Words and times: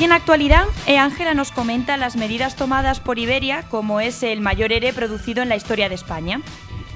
Hoy 0.00 0.04
en 0.04 0.12
actualidad, 0.12 0.64
e. 0.86 0.96
Ángela 0.96 1.34
nos 1.34 1.50
comenta 1.50 1.98
las 1.98 2.16
medidas 2.16 2.56
tomadas 2.56 3.00
por 3.00 3.18
Iberia, 3.18 3.64
como 3.68 4.00
es 4.00 4.22
el 4.22 4.40
mayor 4.40 4.72
ERE 4.72 4.94
producido 4.94 5.42
en 5.42 5.50
la 5.50 5.56
historia 5.56 5.90
de 5.90 5.94
España. 5.94 6.40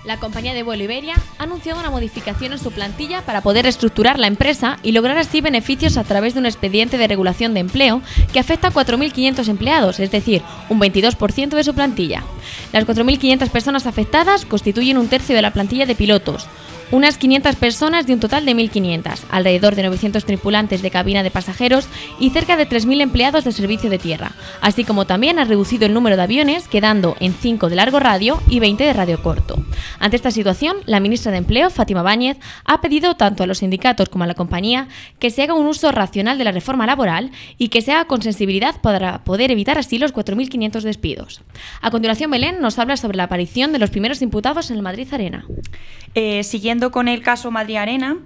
La 0.06 0.18
compañía 0.18 0.54
de 0.54 0.62
vuelo 0.62 0.84
Iberia 0.84 1.14
ha 1.38 1.42
anunciado 1.42 1.80
una 1.80 1.90
modificación 1.90 2.52
en 2.52 2.58
su 2.58 2.72
plantilla 2.72 3.20
para 3.20 3.42
poder 3.42 3.64
reestructurar 3.64 4.18
la 4.18 4.26
empresa 4.26 4.78
y 4.82 4.92
lograr 4.92 5.18
así 5.18 5.42
beneficios 5.42 5.98
a 5.98 6.04
través 6.04 6.32
de 6.32 6.40
un 6.40 6.46
expediente 6.46 6.96
de 6.96 7.06
regulación 7.06 7.52
de 7.52 7.60
empleo 7.60 8.00
que 8.32 8.38
afecta 8.38 8.68
a 8.68 8.72
4.500 8.72 9.48
empleados, 9.48 10.00
es 10.00 10.10
decir, 10.10 10.40
un 10.70 10.80
22% 10.80 11.48
de 11.50 11.64
su 11.64 11.74
plantilla. 11.74 12.24
Las 12.72 12.86
4.500 12.86 13.50
personas 13.50 13.86
afectadas 13.86 14.46
constituyen 14.46 14.96
un 14.96 15.08
tercio 15.08 15.36
de 15.36 15.42
la 15.42 15.52
plantilla 15.52 15.84
de 15.84 15.94
pilotos, 15.94 16.46
unas 16.90 17.18
500 17.18 17.56
personas 17.56 18.06
de 18.06 18.14
un 18.14 18.20
total 18.20 18.44
de 18.44 18.54
1.500, 18.54 19.20
alrededor 19.30 19.74
de 19.74 19.82
900 19.84 20.24
tripulantes 20.24 20.82
de 20.82 20.90
cabina 20.90 21.22
de 21.22 21.30
pasajeros 21.30 21.88
y 22.20 22.30
cerca 22.30 22.56
de 22.56 22.68
3.000 22.68 23.00
empleados 23.00 23.44
de 23.44 23.52
servicio 23.52 23.90
de 23.90 23.98
tierra, 23.98 24.32
así 24.60 24.84
como 24.84 25.06
también 25.06 25.38
ha 25.38 25.44
reducido 25.44 25.86
el 25.86 25.94
número 25.94 26.16
de 26.16 26.22
aviones, 26.22 26.68
quedando 26.68 27.16
en 27.20 27.32
5 27.32 27.68
de 27.68 27.76
largo 27.76 28.00
radio 28.00 28.40
y 28.48 28.60
20 28.60 28.84
de 28.84 28.92
radio 28.92 29.22
corto. 29.22 29.64
Ante 29.98 30.16
esta 30.16 30.30
situación, 30.30 30.76
la 30.86 31.00
ministra 31.00 31.32
de 31.32 31.38
Empleo, 31.38 31.70
Fátima 31.70 32.02
Báñez, 32.02 32.36
ha 32.64 32.80
pedido 32.80 33.16
tanto 33.16 33.42
a 33.42 33.46
los 33.46 33.58
sindicatos 33.58 34.08
como 34.08 34.24
a 34.24 34.26
la 34.26 34.34
compañía 34.34 34.88
que 35.18 35.30
se 35.30 35.42
haga 35.42 35.54
un 35.54 35.66
uso 35.66 35.90
racional 35.92 36.38
de 36.38 36.44
la 36.44 36.52
reforma 36.52 36.86
laboral 36.86 37.30
y 37.58 37.68
que 37.68 37.82
se 37.82 37.92
haga 37.92 38.06
con 38.06 38.22
sensibilidad 38.22 38.80
para 38.80 39.24
poder 39.24 39.50
evitar 39.50 39.78
así 39.78 39.98
los 39.98 40.12
4.500 40.12 40.82
despidos. 40.82 41.42
A 41.80 41.90
continuación, 41.90 42.30
Belén 42.30 42.60
nos 42.60 42.78
habla 42.78 42.96
sobre 42.96 43.16
la 43.16 43.24
aparición 43.24 43.72
de 43.72 43.78
los 43.78 43.90
primeros 43.90 44.22
imputados 44.22 44.70
en 44.70 44.76
el 44.76 44.82
Madrid 44.82 45.08
Arena. 45.12 45.44
Eh, 46.16 46.44
siguiendo 46.44 46.73
con 46.90 47.08
el 47.08 47.22
caso 47.22 47.50
Madrid 47.50 47.76
Arena, 47.76 48.18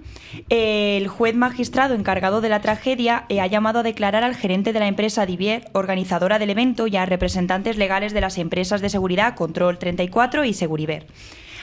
el 0.49 1.09
juez 1.09 1.35
magistrado 1.35 1.95
encargado 1.95 2.41
de 2.41 2.49
la 2.49 2.61
tragedia 2.61 3.25
eh, 3.29 3.41
ha 3.41 3.47
llamado 3.47 3.81
a 3.81 3.83
declarar 3.83 4.25
al 4.25 4.35
gerente 4.35 4.73
de 4.73 4.81
la 4.81 4.87
empresa 4.89 5.27
Divier, 5.27 5.69
organizadora 5.73 6.39
del 6.39 6.51
evento, 6.51 6.87
y 6.87 6.97
a 6.97 7.07
representantes 7.07 7.77
legales 7.77 8.13
de 8.13 8.21
las 8.21 8.39
empresas 8.39 8.81
de 8.81 8.89
seguridad 8.91 9.35
Control 9.35 9.79
34 9.79 10.45
y 10.45 10.55
Seguriver. 10.55 11.07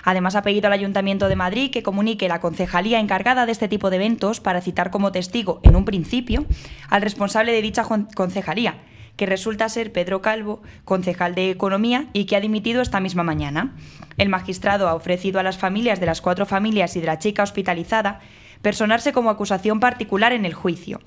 Además, 0.04 0.36
ha 0.36 0.44
pedido 0.44 0.68
al 0.68 0.74
Ayuntamiento 0.74 1.28
de 1.30 1.36
Madrid 1.36 1.72
que 1.72 1.82
comunique 1.82 2.28
la 2.28 2.40
concejalía 2.40 3.00
encargada 3.00 3.46
de 3.46 3.52
este 3.52 3.68
tipo 3.68 3.90
de 3.90 3.96
eventos 3.96 4.40
para 4.40 4.62
citar 4.62 4.92
como 4.92 5.12
testigo, 5.12 5.60
en 5.64 5.76
un 5.76 5.84
principio, 5.86 6.46
al 6.90 7.02
responsable 7.02 7.52
de 7.52 7.62
dicha 7.64 7.84
con- 7.84 8.06
concejalía, 8.16 8.76
que 9.16 9.26
resulta 9.26 9.70
ser 9.70 9.92
Pedro 9.92 10.22
Calvo, 10.22 10.62
concejal 10.84 11.36
de 11.36 11.50
Economía 11.50 12.08
y 12.14 12.26
que 12.26 12.36
ha 12.36 12.42
dimitido 12.42 12.82
esta 12.82 13.00
misma 13.00 13.24
mañana. 13.24 13.76
El 14.18 14.30
magistrado 14.30 14.88
ha 14.88 14.96
ofrecido 14.96 15.40
a 15.40 15.44
las 15.44 15.58
familias 15.58 16.00
de 16.00 16.06
las 16.06 16.22
cuatro 16.22 16.46
familias 16.46 16.96
y 16.96 17.02
de 17.02 17.08
la 17.08 17.20
chica 17.20 17.44
hospitalizada 17.44 18.20
personarse 18.62 19.14
como 19.14 19.30
acusación 19.30 19.80
particular 19.80 20.34
en 20.34 20.46
el 20.46 20.54
juicio. 20.54 21.00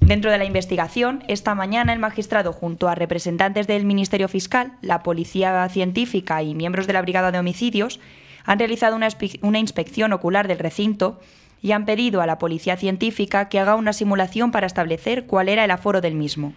Dentro 0.00 0.30
de 0.30 0.38
la 0.38 0.44
investigación, 0.44 1.22
esta 1.28 1.54
mañana 1.54 1.92
el 1.92 1.98
magistrado, 1.98 2.52
junto 2.52 2.88
a 2.88 2.94
representantes 2.94 3.66
del 3.66 3.84
Ministerio 3.84 4.28
Fiscal, 4.28 4.72
la 4.82 5.02
Policía 5.02 5.68
Científica 5.68 6.42
y 6.42 6.54
miembros 6.54 6.86
de 6.86 6.92
la 6.92 7.02
Brigada 7.02 7.30
de 7.30 7.38
Homicidios, 7.38 8.00
han 8.44 8.58
realizado 8.58 8.96
una, 8.96 9.08
una 9.42 9.58
inspección 9.60 10.12
ocular 10.12 10.48
del 10.48 10.58
recinto 10.58 11.20
y 11.62 11.70
han 11.70 11.86
pedido 11.86 12.20
a 12.20 12.26
la 12.26 12.38
Policía 12.38 12.76
Científica 12.76 13.48
que 13.48 13.60
haga 13.60 13.76
una 13.76 13.92
simulación 13.92 14.50
para 14.50 14.66
establecer 14.66 15.26
cuál 15.26 15.48
era 15.48 15.64
el 15.64 15.70
aforo 15.70 16.00
del 16.00 16.16
mismo. 16.16 16.52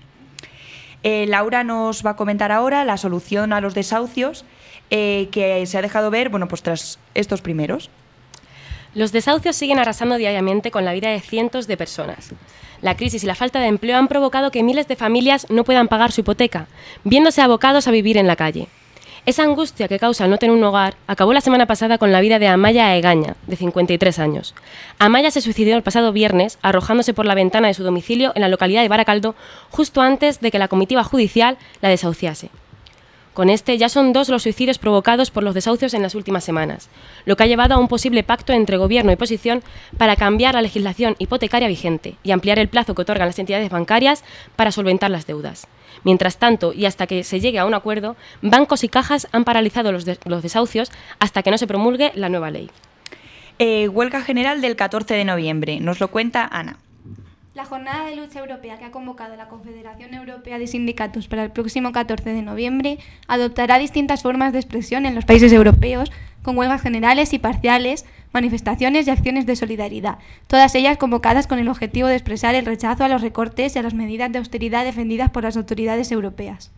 Eh, 1.08 1.28
Laura 1.28 1.64
nos 1.64 2.04
va 2.04 2.12
a 2.12 2.16
comentar 2.16 2.52
ahora 2.52 2.84
la 2.84 2.98
solución 2.98 3.54
a 3.54 3.62
los 3.62 3.76
desahucios 3.76 4.44
eh, 4.90 5.30
que 5.32 5.64
se 5.68 5.78
ha 5.78 5.84
dejado 5.84 6.10
ver 6.10 6.30
bueno, 6.30 6.48
pues 6.48 6.64
tras 6.64 6.98
estos 7.14 7.44
primeros. 7.44 7.92
Los 8.96 9.12
desahucios 9.12 9.56
siguen 9.56 9.78
arrasando 9.78 10.16
diariamente 10.18 10.72
con 10.72 10.84
la 10.84 10.94
vida 10.94 11.12
de 11.12 11.20
cientos 11.20 11.68
de 11.68 11.78
personas. 11.78 12.34
La 12.82 12.98
crisis 12.98 13.24
y 13.24 13.28
la 13.28 13.36
falta 13.36 13.60
de 13.60 13.68
empleo 13.68 13.98
han 13.98 14.08
provocado 14.08 14.50
que 14.50 14.64
miles 14.64 14.88
de 14.88 14.96
familias 14.96 15.46
no 15.52 15.64
puedan 15.64 15.90
pagar 15.90 16.12
su 16.12 16.22
hipoteca, 16.22 16.66
viéndose 17.04 17.44
abocados 17.44 17.88
a 17.88 17.92
vivir 17.92 18.18
en 18.18 18.26
la 18.26 18.36
calle. 18.36 18.68
Esa 19.26 19.42
angustia 19.42 19.88
que 19.88 19.98
causa 19.98 20.26
el 20.26 20.30
no 20.30 20.38
tener 20.38 20.56
un 20.56 20.64
hogar 20.64 20.98
acabó 21.08 21.34
la 21.34 21.42
semana 21.42 21.66
pasada 21.66 21.98
con 21.98 22.12
la 22.12 22.22
vida 22.22 22.38
de 22.38 22.48
Amaya 22.48 22.96
Egaña, 22.96 23.36
de 23.48 23.56
53 23.56 24.20
años. 24.20 24.54
Amaya 25.00 25.32
se 25.32 25.42
suicidó 25.42 25.76
el 25.76 25.82
pasado 25.82 26.12
viernes 26.12 26.60
arrojándose 26.62 27.16
por 27.16 27.26
la 27.26 27.34
ventana 27.34 27.68
de 27.68 27.74
su 27.74 27.84
domicilio 27.84 28.34
en 28.36 28.42
la 28.42 28.50
localidad 28.50 28.84
de 28.84 28.88
Baracaldo 28.88 29.34
justo 29.72 30.02
antes 30.02 30.42
de 30.42 30.52
que 30.52 30.60
la 30.60 30.68
comitiva 30.68 31.04
judicial 31.04 31.58
la 31.82 31.90
desahuciase. 31.90 32.52
Con 33.34 33.50
este 33.50 33.80
ya 33.80 33.90
son 33.90 34.14
dos 34.14 34.30
los 34.30 34.44
suicidios 34.44 34.78
provocados 34.78 35.32
por 35.32 35.42
los 35.42 35.56
desahucios 35.56 35.96
en 35.96 36.04
las 36.04 36.14
últimas 36.14 36.44
semanas, 36.44 36.90
lo 37.26 37.36
que 37.36 37.44
ha 37.44 37.48
llevado 37.48 37.74
a 37.74 37.80
un 37.80 37.88
posible 37.88 38.22
pacto 38.22 38.54
entre 38.54 38.78
gobierno 38.78 39.10
y 39.10 39.16
oposición 39.16 39.64
para 39.98 40.16
cambiar 40.16 40.54
la 40.54 40.62
legislación 40.62 41.16
hipotecaria 41.18 41.68
vigente 41.68 42.16
y 42.24 42.30
ampliar 42.30 42.60
el 42.60 42.70
plazo 42.70 42.94
que 42.94 43.02
otorgan 43.02 43.28
las 43.28 43.40
entidades 43.40 43.72
bancarias 43.72 44.24
para 44.56 44.72
solventar 44.72 45.10
las 45.10 45.26
deudas. 45.26 45.68
Mientras 46.04 46.38
tanto, 46.38 46.74
y 46.74 46.86
hasta 46.86 47.08
que 47.08 47.24
se 47.24 47.40
llegue 47.40 47.60
a 47.60 47.66
un 47.66 47.74
acuerdo, 47.74 48.16
bancos 48.42 48.84
y 48.84 48.90
cajas 48.90 49.28
han 49.32 49.44
paralizado 49.44 49.92
los, 49.92 50.06
los 50.26 50.44
desahucios 50.44 50.92
hasta 51.20 51.44
que 51.44 51.52
no 51.52 51.58
se 51.58 51.68
promulgue 51.68 52.12
la 52.16 52.30
nueva 52.30 52.52
ley. 52.52 52.70
Eh, 53.58 53.88
huelga 53.88 54.22
general 54.22 54.62
del 54.62 54.76
14 54.76 55.14
de 55.14 55.24
noviembre. 55.24 55.80
Nos 55.80 56.00
lo 56.00 56.10
cuenta 56.10 56.46
Ana. 56.52 56.78
La 57.56 57.64
jornada 57.64 58.04
de 58.04 58.18
lucha 58.18 58.42
europea 58.42 58.78
que 58.78 58.84
ha 58.84 58.92
convocado 58.92 59.38
la 59.38 59.48
Confederación 59.48 60.14
Europea 60.14 60.60
de 60.60 60.68
Sindicatos 60.68 61.30
para 61.30 61.46
el 61.46 61.52
próximo 61.52 61.94
14 61.94 62.32
de 62.32 62.42
noviembre 62.42 63.00
adoptará 63.30 63.80
distintas 63.80 64.24
formas 64.24 64.52
de 64.52 64.60
expresión 64.60 65.06
en 65.06 65.16
los 65.16 65.24
países 65.24 65.54
europeos, 65.54 66.12
con 66.44 66.58
huelgas 66.58 66.82
generales 66.82 67.32
y 67.32 67.40
parciales, 67.40 68.04
manifestaciones 68.34 69.08
y 69.08 69.12
acciones 69.12 69.46
de 69.46 69.56
solidaridad, 69.56 70.18
todas 70.48 70.76
ellas 70.76 70.98
convocadas 70.98 71.48
con 71.48 71.58
el 71.58 71.70
objetivo 71.70 72.10
de 72.10 72.16
expresar 72.16 72.56
el 72.56 72.66
rechazo 72.66 73.06
a 73.06 73.08
los 73.08 73.22
recortes 73.22 73.74
y 73.74 73.80
a 73.80 73.84
las 73.84 73.94
medidas 73.94 74.34
de 74.34 74.40
austeridad 74.40 74.84
defendidas 74.84 75.32
por 75.32 75.44
las 75.44 75.56
autoridades 75.56 76.12
europeas. 76.12 76.74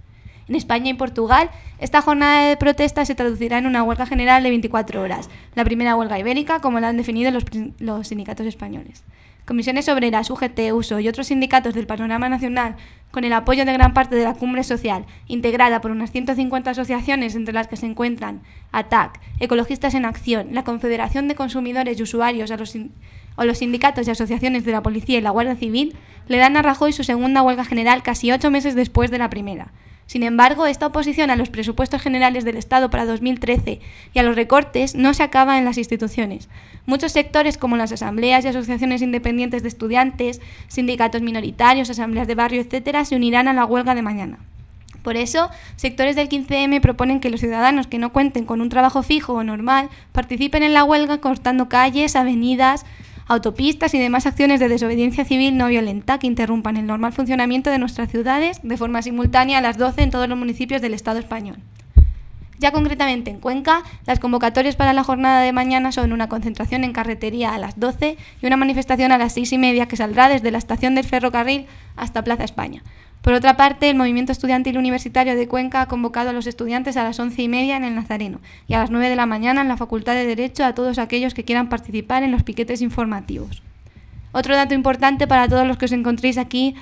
En 0.48 0.54
España 0.54 0.92
y 0.92 0.94
Portugal, 0.94 1.50
esta 1.80 2.04
jornada 2.04 2.50
de 2.50 2.56
protesta 2.56 3.04
se 3.04 3.16
traducirá 3.16 3.58
en 3.58 3.66
una 3.66 3.82
huelga 3.82 4.06
general 4.06 4.44
de 4.44 4.50
24 4.50 5.02
horas, 5.02 5.28
la 5.56 5.66
primera 5.66 5.96
huelga 5.96 6.20
ibérica, 6.20 6.60
como 6.60 6.80
la 6.80 6.90
han 6.90 6.98
definido 6.98 7.32
los, 7.32 7.46
los 7.80 8.08
sindicatos 8.08 8.46
españoles. 8.46 9.04
Comisiones 9.48 9.88
Obreras, 9.88 10.30
UGT, 10.30 10.74
USO 10.74 11.00
y 11.00 11.08
otros 11.08 11.28
sindicatos 11.28 11.74
del 11.74 11.88
panorama 11.88 12.28
nacional, 12.28 12.76
con 13.12 13.24
el 13.24 13.32
apoyo 13.32 13.64
de 13.64 13.72
gran 13.72 13.94
parte 13.94 14.18
de 14.18 14.26
la 14.26 14.34
cumbre 14.34 14.62
social, 14.66 15.06
integrada 15.26 15.80
por 15.80 15.92
unas 15.92 16.12
150 16.12 16.72
asociaciones 16.72 17.34
entre 17.34 17.54
las 17.54 17.70
que 17.70 17.78
se 17.78 17.86
encuentran 17.86 18.42
ATAC, 18.74 19.22
Ecologistas 19.40 19.94
en 19.94 20.04
Acción, 20.04 20.50
la 20.52 20.66
Confederación 20.66 21.30
de 21.30 21.36
Consumidores 21.36 21.98
y 21.98 22.04
Usuarios 22.04 22.52
o 23.38 23.46
los 23.46 23.58
sindicatos 23.60 24.06
y 24.06 24.12
asociaciones 24.12 24.66
de 24.66 24.74
la 24.74 24.84
Policía 24.84 25.18
y 25.18 25.22
la 25.22 25.30
Guardia 25.30 25.56
Civil, 25.56 25.96
le 26.28 26.40
dan 26.40 26.58
a 26.58 26.62
Rajoy 26.62 26.92
su 26.92 27.06
segunda 27.06 27.42
huelga 27.42 27.64
general 27.64 28.04
casi 28.04 28.34
ocho 28.34 28.52
meses 28.52 28.76
después 28.76 29.12
de 29.12 29.18
la 29.18 29.30
primera. 29.30 29.72
Sin 30.08 30.24
embargo, 30.24 30.66
esta 30.66 30.88
oposición 30.88 31.30
a 31.30 31.36
los 31.36 31.50
presupuestos 31.50 32.02
generales 32.02 32.46
del 32.46 32.56
Estado 32.56 32.90
para 32.90 33.06
2013 33.06 33.82
y 34.14 34.20
a 34.20 34.24
los 34.24 34.38
recortes 34.38 34.96
no 34.96 35.14
se 35.14 35.24
acaba 35.24 35.58
en 35.58 35.66
las 35.66 35.78
instituciones. 35.78 36.48
Muchos 36.86 37.12
sectores, 37.12 37.58
como 37.58 37.76
las 37.76 37.92
asambleas 37.92 38.46
y 38.46 38.48
asociaciones 38.48 39.02
independientes 39.02 39.64
de 39.64 39.68
estudiantes, 39.68 40.40
sindicatos 40.70 41.22
minoritarios, 41.22 41.90
asambleas 41.90 42.28
de 42.28 42.36
barrio, 42.36 42.62
etc., 42.62 43.04
se 43.04 43.18
unirán 43.18 43.50
a 43.50 43.54
la 43.54 43.66
huelga 43.66 43.96
de 43.96 44.02
mañana. 44.02 44.40
Por 45.04 45.18
eso, 45.18 45.50
sectores 45.76 46.16
del 46.16 46.30
15M 46.30 46.82
proponen 46.82 47.20
que 47.20 47.30
los 47.30 47.42
ciudadanos 47.42 47.88
que 47.88 47.98
no 47.98 48.14
cuenten 48.14 48.46
con 48.46 48.62
un 48.62 48.70
trabajo 48.70 49.04
fijo 49.04 49.34
o 49.34 49.44
normal 49.44 49.90
participen 50.14 50.64
en 50.64 50.74
la 50.74 50.86
huelga 50.86 51.20
cortando 51.20 51.70
calles, 51.70 52.16
avenidas, 52.16 52.86
autopistas 53.28 53.94
y 53.94 54.00
demás 54.00 54.26
acciones 54.26 54.60
de 54.60 54.70
desobediencia 54.70 55.26
civil 55.26 55.58
no 55.58 55.68
violenta 55.68 56.18
que 56.18 56.28
interrumpan 56.28 56.78
el 56.78 56.88
normal 56.88 57.14
funcionamiento 57.14 57.70
de 57.70 57.80
nuestras 57.80 58.10
ciudades 58.10 58.60
de 58.64 58.78
forma 58.78 59.02
simultánea 59.02 59.58
a 59.58 59.62
las 59.62 59.78
12 59.78 60.04
en 60.04 60.12
todos 60.12 60.30
los 60.30 60.38
municipios 60.38 60.82
del 60.82 60.94
Estado 60.94 61.20
español. 61.20 61.58
Ya 62.60 62.72
concretamente 62.72 63.30
en 63.30 63.40
Cuenca, 63.40 63.84
las 64.08 64.20
convocatorias 64.20 64.76
para 64.76 64.94
la 64.94 65.04
jornada 65.04 65.42
de 65.42 65.54
mañana 65.54 65.92
son 65.92 66.12
una 66.12 66.28
concentración 66.28 66.84
en 66.84 66.92
carretería 66.92 67.54
a 67.54 67.60
las 67.60 67.80
12 67.80 68.18
y 68.42 68.46
una 68.46 68.58
manifestación 68.58 69.12
a 69.12 69.20
las 69.20 69.34
6 69.34 69.54
y 69.54 69.58
media 69.60 69.88
que 69.88 69.96
saldrá 69.96 70.28
desde 70.28 70.50
la 70.50 70.58
estación 70.58 70.96
del 70.96 71.06
ferrocarril 71.06 71.68
hasta 71.96 72.24
Plaza 72.24 72.46
España. 72.46 72.82
Por 73.22 73.34
otra 73.34 73.58
parte, 73.58 73.90
el 73.90 73.98
movimiento 73.98 74.32
estudiantil 74.32 74.78
universitario 74.78 75.36
de 75.36 75.48
Cuenca 75.48 75.82
ha 75.82 75.88
convocado 75.88 76.30
a 76.30 76.34
los 76.34 76.48
estudiantes 76.48 76.96
a 76.98 77.04
las 77.04 77.20
11 77.20 77.42
y 77.42 77.48
media 77.50 77.76
en 77.76 77.84
el 77.84 77.96
Nazareno 77.96 78.40
y 78.68 78.74
a 78.74 78.80
las 78.80 78.90
9 78.90 79.10
de 79.10 79.16
la 79.16 79.26
mañana 79.26 79.62
en 79.62 79.68
la 79.68 79.78
Facultad 79.78 80.14
de 80.14 80.26
Derecho 80.26 80.64
a 80.64 80.74
todos 80.74 80.98
aquellos 80.98 81.34
que 81.34 81.44
quieran 81.44 81.68
participar 81.68 82.24
en 82.24 82.32
los 82.32 82.44
piquetes 82.44 82.82
informativos. 82.82 83.62
Otro 84.32 84.56
dato 84.56 84.74
importante 84.74 85.28
para 85.28 85.48
todos 85.48 85.68
los 85.68 85.78
que 85.78 85.86
os 85.86 85.92
encontréis 85.92 86.38
aquí 86.38 86.76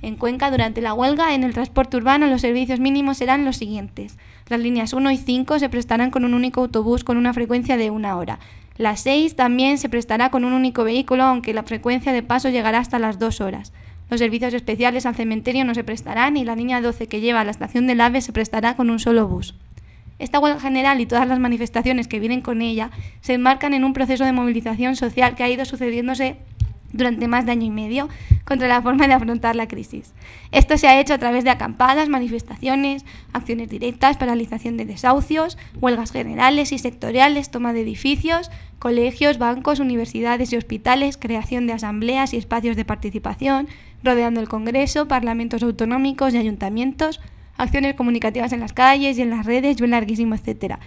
en 0.00 0.14
Cuenca 0.14 0.50
durante 0.50 0.80
la 0.80 0.94
huelga, 0.94 1.34
en 1.34 1.42
el 1.42 1.54
transporte 1.54 1.96
urbano 1.96 2.26
los 2.28 2.42
servicios 2.42 2.78
mínimos 2.78 3.16
serán 3.16 3.44
los 3.44 3.56
siguientes. 3.56 4.16
Las 4.48 4.60
líneas 4.60 4.92
1 4.92 5.10
y 5.10 5.16
5 5.16 5.58
se 5.58 5.68
prestarán 5.68 6.10
con 6.10 6.24
un 6.24 6.34
único 6.34 6.60
autobús 6.60 7.02
con 7.02 7.16
una 7.16 7.34
frecuencia 7.34 7.76
de 7.76 7.90
una 7.90 8.16
hora. 8.16 8.38
La 8.76 8.96
6 8.96 9.34
también 9.34 9.76
se 9.76 9.88
prestará 9.88 10.30
con 10.30 10.44
un 10.44 10.52
único 10.52 10.84
vehículo, 10.84 11.24
aunque 11.24 11.52
la 11.52 11.64
frecuencia 11.64 12.12
de 12.12 12.22
paso 12.22 12.48
llegará 12.48 12.78
hasta 12.78 13.00
las 13.00 13.18
2 13.18 13.40
horas. 13.40 13.72
Los 14.10 14.20
servicios 14.20 14.54
especiales 14.54 15.04
al 15.06 15.14
cementerio 15.14 15.64
no 15.64 15.74
se 15.74 15.84
prestarán 15.84 16.36
y 16.36 16.44
la 16.44 16.56
línea 16.56 16.80
12 16.80 17.08
que 17.08 17.20
lleva 17.20 17.40
a 17.40 17.44
la 17.44 17.50
estación 17.50 17.86
del 17.86 18.00
AVE 18.00 18.20
se 18.20 18.32
prestará 18.32 18.74
con 18.74 18.88
un 18.88 18.98
solo 18.98 19.28
bus. 19.28 19.54
Esta 20.18 20.40
huelga 20.40 20.60
general 20.60 21.00
y 21.00 21.06
todas 21.06 21.28
las 21.28 21.38
manifestaciones 21.38 22.08
que 22.08 22.18
vienen 22.18 22.40
con 22.40 22.62
ella 22.62 22.90
se 23.20 23.34
enmarcan 23.34 23.74
en 23.74 23.84
un 23.84 23.92
proceso 23.92 24.24
de 24.24 24.32
movilización 24.32 24.96
social 24.96 25.34
que 25.34 25.44
ha 25.44 25.50
ido 25.50 25.64
sucediéndose 25.64 26.36
durante 26.92 27.28
más 27.28 27.46
de 27.46 27.52
año 27.52 27.66
y 27.66 27.70
medio 27.70 28.08
contra 28.44 28.68
la 28.68 28.80
forma 28.80 29.06
de 29.06 29.14
afrontar 29.14 29.56
la 29.56 29.68
crisis. 29.68 30.14
Esto 30.52 30.78
se 30.78 30.88
ha 30.88 31.00
hecho 31.00 31.14
a 31.14 31.18
través 31.18 31.44
de 31.44 31.50
acampadas, 31.50 32.08
manifestaciones, 32.08 33.04
acciones 33.32 33.68
directas, 33.68 34.16
paralización 34.16 34.76
de 34.76 34.86
desahucios, 34.86 35.58
huelgas 35.80 36.12
generales 36.12 36.72
y 36.72 36.78
sectoriales, 36.78 37.50
toma 37.50 37.72
de 37.72 37.82
edificios, 37.82 38.50
colegios, 38.78 39.38
bancos, 39.38 39.80
universidades 39.80 40.52
y 40.52 40.56
hospitales, 40.56 41.16
creación 41.16 41.66
de 41.66 41.74
asambleas 41.74 42.32
y 42.32 42.36
espacios 42.36 42.76
de 42.76 42.84
participación, 42.84 43.68
rodeando 44.02 44.40
el 44.40 44.48
Congreso, 44.48 45.08
parlamentos 45.08 45.62
autonómicos 45.62 46.32
y 46.32 46.38
ayuntamientos, 46.38 47.20
acciones 47.56 47.94
comunicativas 47.94 48.52
en 48.52 48.60
las 48.60 48.72
calles 48.72 49.18
y 49.18 49.22
en 49.22 49.30
las 49.30 49.44
redes 49.44 49.78
y 49.78 49.82
un 49.82 49.90
larguísimo 49.90 50.34
etcétera. 50.34 50.78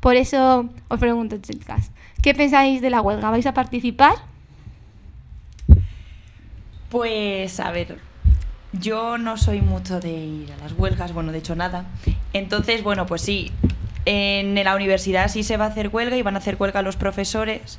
Por 0.00 0.16
eso 0.16 0.68
os 0.88 1.00
pregunto, 1.00 1.38
chicas, 1.38 1.90
¿qué 2.22 2.34
pensáis 2.34 2.80
de 2.82 2.90
la 2.90 3.00
huelga? 3.00 3.30
¿Vais 3.30 3.46
a 3.46 3.54
participar? 3.54 4.14
Pues 6.88 7.60
a 7.60 7.70
ver, 7.70 7.98
yo 8.72 9.18
no 9.18 9.36
soy 9.36 9.60
mucho 9.60 10.00
de 10.00 10.10
ir 10.10 10.52
a 10.52 10.62
las 10.62 10.72
huelgas, 10.72 11.12
bueno, 11.12 11.32
de 11.32 11.38
hecho 11.38 11.54
nada. 11.54 11.84
Entonces, 12.32 12.82
bueno, 12.82 13.06
pues 13.06 13.22
sí, 13.22 13.52
en 14.04 14.54
la 14.62 14.74
universidad 14.74 15.28
sí 15.28 15.42
se 15.42 15.56
va 15.56 15.66
a 15.66 15.68
hacer 15.68 15.88
huelga 15.88 16.16
y 16.16 16.22
van 16.22 16.34
a 16.34 16.38
hacer 16.38 16.56
huelga 16.58 16.82
los 16.82 16.96
profesores 16.96 17.78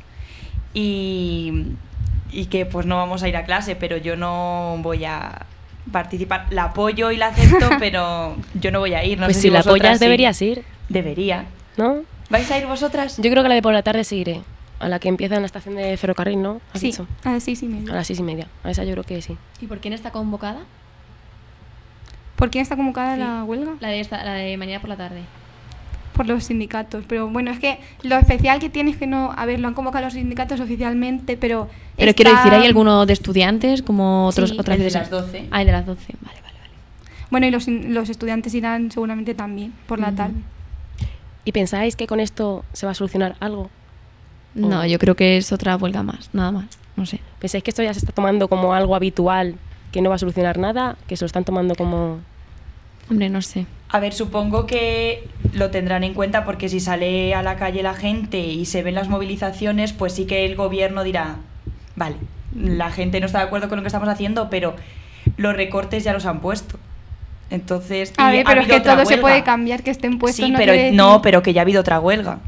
y, 0.74 1.66
y 2.32 2.46
que 2.46 2.66
pues 2.66 2.86
no 2.86 2.98
vamos 2.98 3.24
a 3.24 3.28
ir 3.28 3.38
a 3.38 3.46
clase, 3.46 3.76
pero 3.76 3.98
yo 3.98 4.16
no 4.16 4.78
voy 4.82 5.06
a 5.06 5.46
participar. 5.92 6.46
La 6.52 6.66
apoyo 6.66 7.12
y 7.12 7.18
la 7.18 7.28
acepto, 7.28 7.70
pero 7.80 8.36
yo 8.54 8.72
no 8.72 8.80
voy 8.80 8.94
a 8.94 9.04
ir. 9.04 9.20
No 9.20 9.26
pues 9.26 9.38
sé 9.38 9.44
si 9.44 9.50
la 9.50 9.60
vosotras 9.60 9.76
apoyas 9.80 10.00
sí. 10.00 10.06
deberías 10.06 10.42
ir, 10.42 10.64
Debería. 10.90 11.46
¿no? 11.78 12.02
¿Vais 12.30 12.50
a 12.52 12.58
ir 12.58 12.66
vosotras? 12.66 13.18
Yo 13.18 13.30
creo 13.32 13.44
que 13.44 13.50
la 13.50 13.56
de 13.56 13.62
por 13.62 13.74
la 13.74 13.84
tarde 13.84 14.04
seguiré. 14.04 14.42
A 14.80 14.88
la 14.88 15.00
que 15.00 15.10
empieza 15.10 15.36
en 15.36 15.42
la 15.42 15.46
estación 15.46 15.76
de 15.76 15.96
ferrocarril, 15.98 16.42
¿no? 16.42 16.62
¿Has 16.74 16.80
sí, 16.80 16.88
dicho? 16.88 17.06
a 17.26 17.32
las 17.34 17.44
seis 17.44 17.62
y 17.64 17.66
A 17.66 17.70
media. 17.70 17.94
las 17.94 18.08
seis 18.08 18.20
y 18.20 18.24
media. 18.24 18.48
A 18.64 18.72
esa 18.72 18.84
yo 18.86 18.92
creo 18.94 19.04
que 19.04 19.22
sí. 19.22 19.36
¿Y 19.62 19.68
por 19.68 19.80
quién 19.80 19.94
está 19.94 20.12
convocada? 20.12 20.60
¿Por 22.36 22.50
quién 22.50 22.62
está 22.62 22.76
convocada 22.78 23.16
Sí. 23.16 23.20
la 23.22 23.44
huelga? 23.44 23.74
La 23.82 23.90
de, 23.90 24.00
esta, 24.00 24.24
la 24.24 24.34
de 24.34 24.56
mañana 24.58 24.80
por 24.80 24.90
la 24.90 24.96
tarde. 24.96 25.22
Por 26.14 26.28
los 26.28 26.46
sindicatos. 26.46 27.04
Pero 27.08 27.28
bueno, 27.30 27.52
es 27.52 27.60
que 27.60 27.80
lo 28.04 28.18
especial 28.18 28.60
que 28.60 28.70
tiene 28.70 28.92
es 28.92 28.98
que 28.98 29.08
no. 29.08 29.32
A 29.36 29.46
ver, 29.46 29.60
lo 29.60 29.68
han 29.68 29.74
convocado 29.74 30.06
los 30.06 30.14
sindicatos 30.14 30.60
oficialmente, 30.62 31.36
pero. 31.38 31.70
Pero 31.98 32.10
está- 32.12 32.16
quiero 32.24 32.38
decir, 32.38 32.54
¿hay 32.54 32.66
alguno 32.66 33.06
de 33.06 33.14
estudiantes 33.14 33.82
como 33.82 34.28
otros, 34.28 34.52
Sí, 34.52 34.58
otras 34.60 34.78
el 34.78 34.84
de 34.86 34.92
las 34.92 35.10
12. 35.10 35.48
Ah, 35.52 35.62
el 35.62 35.68
de 35.68 35.74
las 35.74 35.86
12. 35.86 36.14
Vale, 36.22 36.42
vale, 36.42 36.58
vale. 36.60 36.74
Bueno, 37.30 37.48
y 37.48 37.52
los, 37.52 37.68
los 37.68 38.10
estudiantes 38.10 38.54
irán 38.54 38.92
seguramente 38.92 39.34
también 39.34 39.74
por 39.88 40.00
la 40.00 40.14
tarde. 40.14 40.36
¿Y 41.46 41.52
pensáis 41.52 41.96
que 41.96 42.08
con 42.08 42.20
esto 42.20 42.64
se 42.74 42.86
va 42.86 42.94
a 42.94 42.96
solucionar 42.96 43.36
algo? 43.42 43.70
No, 44.68 44.86
yo 44.86 45.00
creo 45.00 45.16
que 45.16 45.38
es 45.38 45.52
otra 45.52 45.76
huelga 45.76 46.04
más, 46.04 46.30
nada 46.34 46.52
más. 46.52 46.66
No 46.96 47.06
sé. 47.06 47.20
¿Pensáis 47.40 47.64
que 47.64 47.72
esto 47.72 47.84
ya 47.84 47.94
se 47.94 48.00
está 48.00 48.12
tomando 48.12 48.48
como 48.48 48.74
algo 48.74 48.96
habitual, 48.96 49.56
que 49.92 50.02
no 50.02 50.10
va 50.10 50.16
a 50.16 50.20
solucionar 50.20 50.58
nada? 50.58 50.98
¿Que 51.08 51.16
se 51.16 51.24
lo 51.24 51.28
están 51.28 51.46
tomando 51.46 51.76
como...? 51.76 52.20
Hombre, 53.10 53.30
no 53.30 53.42
sé. 53.42 53.66
A 53.90 54.00
ver, 54.00 54.14
supongo 54.14 54.68
que 54.68 55.28
lo 55.54 55.72
tendrán 55.72 56.04
en 56.04 56.14
cuenta 56.14 56.46
porque 56.46 56.70
si 56.70 56.80
sale 56.80 57.34
a 57.34 57.42
la 57.42 57.56
calle 57.56 57.82
la 57.82 57.96
gente 57.96 58.40
y 58.40 58.66
se 58.66 58.84
ven 58.84 58.94
las 58.94 59.10
movilizaciones, 59.10 59.94
pues 59.94 60.14
sí 60.14 60.26
que 60.26 60.46
el 60.46 60.56
gobierno 60.56 61.04
dirá, 61.04 61.38
vale, 61.96 62.18
la 62.56 62.92
gente 62.92 63.20
no 63.20 63.26
está 63.26 63.40
de 63.40 63.46
acuerdo 63.46 63.68
con 63.68 63.78
lo 63.78 63.84
que 63.84 63.88
estamos 63.88 64.08
haciendo, 64.08 64.50
pero 64.52 64.76
los 65.38 65.56
recortes 65.56 66.04
ya 66.04 66.14
los 66.14 66.28
han 66.28 66.40
puesto. 66.40 66.78
Entonces, 67.50 68.14
A 68.18 68.30
ver, 68.30 68.46
ha 68.46 68.50
pero 68.50 68.62
es 68.62 68.68
que 68.68 68.80
todo 68.80 69.06
se 69.06 69.18
puede 69.18 69.44
cambiar, 69.44 69.82
que 69.82 69.90
estén 69.90 70.20
puestos. 70.20 70.46
Sí, 70.46 70.52
no 70.52 70.60
pero 70.60 70.74
no, 70.94 71.22
pero 71.24 71.42
que 71.42 71.54
ya 71.54 71.62
ha 71.62 71.64
habido 71.64 71.82
otra 71.82 72.00
huelga. 72.00 72.40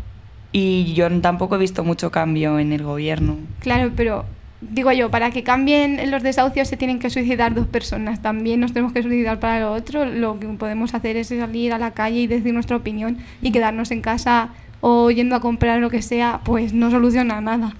Y 0.51 0.93
yo 0.93 1.09
tampoco 1.21 1.55
he 1.55 1.59
visto 1.59 1.83
mucho 1.83 2.11
cambio 2.11 2.59
en 2.59 2.73
el 2.73 2.83
gobierno. 2.83 3.37
Claro, 3.59 3.91
pero 3.95 4.25
digo 4.61 4.91
yo, 4.91 5.09
para 5.09 5.31
que 5.31 5.43
cambien 5.43 6.11
los 6.11 6.23
desahucios 6.23 6.67
se 6.67 6.77
tienen 6.77 6.99
que 6.99 7.09
suicidar 7.09 7.53
dos 7.53 7.67
personas. 7.67 8.21
También 8.21 8.59
nos 8.59 8.73
tenemos 8.73 8.93
que 8.93 9.01
suicidar 9.01 9.39
para 9.39 9.59
lo 9.59 9.73
otro. 9.73 10.05
Lo 10.05 10.39
que 10.39 10.47
podemos 10.47 10.93
hacer 10.93 11.17
es 11.17 11.29
salir 11.29 11.73
a 11.73 11.77
la 11.77 11.91
calle 11.91 12.19
y 12.19 12.27
decir 12.27 12.53
nuestra 12.53 12.75
opinión 12.77 13.17
y 13.41 13.51
quedarnos 13.51 13.91
en 13.91 14.01
casa 14.01 14.49
o 14.81 15.11
yendo 15.11 15.35
a 15.35 15.39
comprar 15.39 15.79
lo 15.79 15.89
que 15.89 16.01
sea, 16.01 16.41
pues 16.43 16.73
no 16.73 16.91
soluciona 16.91 17.39
nada. 17.39 17.73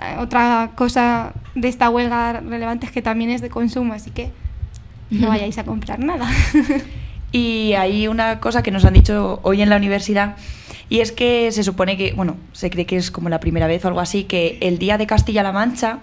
Eh, 0.00 0.16
otra 0.18 0.70
cosa 0.76 1.32
de 1.54 1.68
esta 1.68 1.90
huelga 1.90 2.40
relevante 2.40 2.86
es 2.86 2.92
que 2.92 3.02
también 3.02 3.30
es 3.30 3.40
de 3.40 3.50
consumo, 3.50 3.92
así 3.92 4.10
que 4.10 4.30
no 5.10 5.28
vayáis 5.28 5.58
a 5.58 5.64
comprar 5.64 5.98
nada. 5.98 6.28
Y 7.32 7.74
hay 7.74 8.08
una 8.08 8.40
cosa 8.40 8.62
que 8.62 8.70
nos 8.70 8.84
han 8.84 8.94
dicho 8.94 9.38
hoy 9.42 9.62
en 9.62 9.70
la 9.70 9.76
universidad 9.76 10.36
y 10.88 11.00
es 11.00 11.12
que 11.12 11.52
se 11.52 11.62
supone 11.62 11.96
que, 11.96 12.12
bueno, 12.14 12.36
se 12.52 12.68
cree 12.70 12.84
que 12.86 12.96
es 12.96 13.10
como 13.12 13.28
la 13.28 13.38
primera 13.38 13.68
vez 13.68 13.84
o 13.84 13.88
algo 13.88 14.00
así, 14.00 14.24
que 14.24 14.58
el 14.60 14.78
día 14.78 14.98
de 14.98 15.06
Castilla-La 15.06 15.52
Mancha 15.52 16.00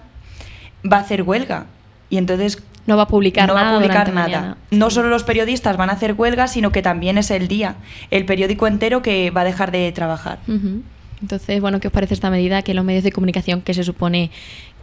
va 0.90 0.96
a 0.96 1.00
hacer 1.00 1.22
huelga. 1.22 1.66
Y 2.08 2.16
entonces 2.16 2.62
No 2.86 2.96
va 2.96 3.02
a 3.02 3.08
publicar 3.08 3.46
no 3.48 3.54
nada 3.54 3.72
va 3.72 3.76
a 3.76 3.78
publicar 3.80 4.14
nada. 4.14 4.26
mañana. 4.26 4.56
No 4.70 4.88
solo 4.88 5.10
los 5.10 5.24
periodistas 5.24 5.76
van 5.76 5.90
a 5.90 5.92
hacer 5.92 6.14
huelga, 6.14 6.48
sino 6.48 6.72
que 6.72 6.80
también 6.80 7.18
es 7.18 7.30
el 7.30 7.48
día, 7.48 7.76
el 8.10 8.24
periódico 8.24 8.66
entero 8.66 9.02
que 9.02 9.30
va 9.30 9.42
a 9.42 9.44
dejar 9.44 9.72
de 9.72 9.92
trabajar. 9.92 10.38
Ujú. 10.48 10.80
Entonces, 11.20 11.60
bueno, 11.60 11.80
¿qué 11.80 11.88
os 11.88 11.92
parece 11.92 12.14
esta 12.14 12.30
medida 12.30 12.62
que 12.62 12.72
los 12.72 12.84
medios 12.84 13.04
de 13.04 13.12
comunicación 13.12 13.60
que 13.60 13.74
se 13.74 13.84
supone 13.84 14.30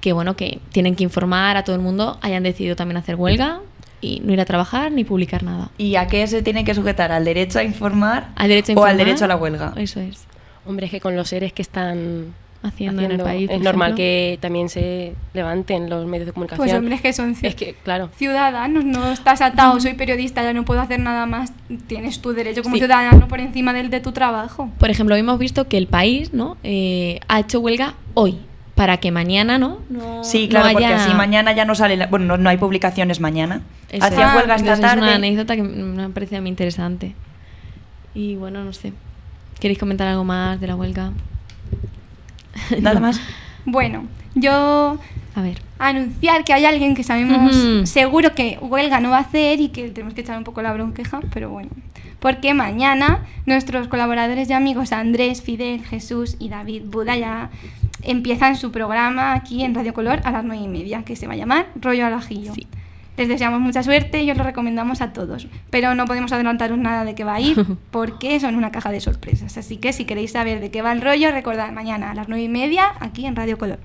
que 0.02 0.14
bueno 0.14 0.36
que 0.36 0.60
tienen 0.72 0.96
que 0.96 1.04
informar 1.04 1.58
a 1.58 1.64
todo 1.64 1.76
el 1.76 1.82
mundo 1.82 2.20
hayan 2.22 2.44
decidido 2.44 2.76
también 2.76 2.98
hacer 2.98 3.16
huelga 3.16 3.62
y 4.06 4.20
no 4.22 4.34
ir 4.34 4.40
a 4.42 4.46
trabajar 4.46 4.92
ni 4.92 5.04
publicar 5.04 5.44
nada? 5.44 5.70
¿Y 5.78 5.96
a 5.96 6.08
qué 6.08 6.26
se 6.28 6.42
tiene 6.44 6.64
que 6.64 6.74
sujetar? 6.76 7.12
¿Al 7.12 7.26
derecho 7.26 7.60
a 7.60 7.64
informar, 7.64 8.30
Al 8.36 8.48
derecho 8.50 8.74
a 8.74 8.76
o 8.82 8.86
al 8.86 8.98
derecho 8.98 9.26
a 9.26 9.28
la 9.28 9.36
huelga? 9.36 9.74
Eso 9.78 10.00
es. 10.00 10.26
Hombre, 10.66 10.86
es 10.88 10.92
que 10.92 11.00
con 11.00 11.16
los 11.16 11.28
seres 11.30 11.54
que 11.54 11.62
están 11.62 12.34
Haciendo, 12.64 13.04
en 13.04 13.12
el 13.12 13.20
país. 13.22 13.48
es 13.52 13.62
normal 13.62 13.90
ejemplo. 13.90 13.96
que 13.98 14.38
también 14.42 14.70
se 14.70 15.14
levanten 15.36 15.88
los 15.88 16.08
medios 16.08 16.26
de 16.26 16.34
comunicación. 16.34 16.66
Pues 16.68 16.76
hombre, 16.76 16.96
es 16.96 17.02
que 17.02 17.14
son 17.14 17.36
ci- 17.36 17.46
Es 17.46 17.54
que, 17.54 17.76
claro, 17.84 18.10
ciudadanos, 18.18 18.84
no 18.84 19.12
estás 19.12 19.42
atado, 19.42 19.80
soy 19.80 19.94
periodista, 19.94 20.42
ya 20.42 20.52
no 20.54 20.66
puedo 20.66 20.82
hacer 20.82 21.00
nada 21.00 21.28
más. 21.28 21.54
Tienes 21.86 22.20
tu 22.22 22.34
derecho 22.34 22.64
como 22.64 22.74
Sí. 22.76 22.80
ciudadano 22.80 23.28
por 23.28 23.40
encima 23.40 23.72
del 23.74 23.92
de 23.92 24.00
tu 24.00 24.12
trabajo. 24.14 24.72
Por 24.80 24.90
ejemplo, 24.90 25.14
hoy 25.14 25.20
hemos 25.22 25.38
visto 25.38 25.68
que 25.68 25.78
el 25.78 25.86
país 25.86 26.34
¿no? 26.34 26.58
Eh, 26.64 27.20
ha 27.28 27.40
hecho 27.42 27.60
huelga 27.60 27.94
hoy 28.16 28.40
para 28.76 28.98
que 28.98 29.10
mañana 29.12 29.58
no, 29.58 29.80
no 29.90 30.24
Sí, 30.24 30.44
no 30.44 30.50
claro, 30.50 30.70
porque 30.74 30.86
así 30.86 31.14
mañana 31.14 31.54
ya 31.54 31.64
no 31.66 31.76
sale, 31.76 31.96
la- 31.98 32.08
bueno, 32.08 32.26
no, 32.26 32.38
no 32.38 32.50
hay 32.50 32.58
publicaciones 32.58 33.20
mañana. 33.22 33.62
Hacía 34.02 34.32
Ah, 34.34 34.36
huelga 34.36 34.56
esta 34.56 34.78
tarde. 34.80 34.98
Es 35.02 35.04
una 35.08 35.16
anécdota 35.16 35.56
que 35.56 35.64
me 35.64 36.10
parece 36.10 36.42
mí 36.42 36.50
interesante. 36.50 37.16
Y 38.14 38.36
bueno, 38.36 38.64
no 38.64 38.74
sé. 38.74 38.92
¿Queréis 39.60 39.80
comentar 39.80 40.08
algo 40.08 40.24
más 40.26 40.60
de 40.60 40.68
la 40.68 40.76
huelga? 40.76 41.12
Nada 42.82 42.96
No. 42.96 43.02
más. 43.02 43.20
Bueno, 43.66 44.06
yo 44.36 45.00
A 45.36 45.42
ver. 45.42 45.62
anunciar 45.80 46.44
que 46.44 46.54
hay 46.54 46.66
alguien 46.66 46.96
que 46.96 47.04
sabemos 47.04 47.56
Ujú. 47.56 47.86
seguro 47.86 48.34
que 48.36 48.58
huelga 48.62 49.00
no 49.00 49.10
va 49.12 49.18
a 49.18 49.22
hacer 49.22 49.60
y 49.60 49.70
que 49.70 49.90
tenemos 49.90 50.14
que 50.14 50.22
echar 50.22 50.38
un 50.38 50.44
poco 50.44 50.62
la 50.62 50.74
bronqueja, 50.74 51.22
pero 51.34 51.50
bueno. 51.50 51.70
Porque 52.20 52.54
mañana 52.54 53.20
nuestros 53.46 53.88
colaboradores 53.88 54.50
y 54.50 54.54
amigos 54.54 54.92
Andrés, 54.92 55.42
Fidel, 55.42 55.84
Jesús 55.84 56.38
y 56.40 56.50
David 56.50 56.84
Buda 56.86 57.16
ya 57.18 57.50
empiezan 58.02 58.56
su 58.56 58.72
programa 58.72 59.34
aquí 59.34 59.64
en 59.64 59.76
Radio 59.76 59.94
Color 59.94 60.22
a 60.24 60.32
las 60.32 60.44
nueve 60.44 60.64
y 60.64 60.68
media, 60.68 61.04
que 61.04 61.16
se 61.16 61.28
va 61.28 61.34
a 61.34 61.38
llamar 61.38 61.68
Rollo 61.76 62.06
al 62.06 62.14
Ajillo. 62.14 62.54
Sí. 62.54 62.68
Les 63.18 63.30
deseamos 63.30 63.62
mucha 63.62 63.82
suerte 63.82 64.24
y 64.24 64.32
os 64.32 64.38
lo 64.38 64.44
recomendamos 64.44 65.02
a 65.02 65.14
todos. 65.14 65.48
Pero 65.70 65.96
no 65.96 66.06
podemos 66.06 66.32
adelantaros 66.34 66.78
nada 66.78 67.06
de 67.06 67.16
qué 67.16 67.24
va 67.24 67.36
a 67.36 67.40
ir 67.40 67.66
porque 67.92 68.40
son 68.40 68.56
una 68.56 68.72
caja 68.72 68.92
de 68.92 69.00
sorpresas. 69.00 69.58
Así 69.58 69.78
que 69.78 69.94
si 69.94 70.06
queréis 70.06 70.32
saber 70.32 70.60
de 70.60 70.70
qué 70.70 70.82
va 70.82 70.92
el 70.92 71.02
rollo, 71.02 71.32
recordad 71.32 71.72
mañana 71.72 72.12
a 72.12 72.16
las 72.16 72.28
nueve 72.28 72.44
y 72.44 72.50
media 72.50 72.94
aquí 73.00 73.26
en 73.26 73.36
Radio 73.36 73.58
Color. 73.58 73.80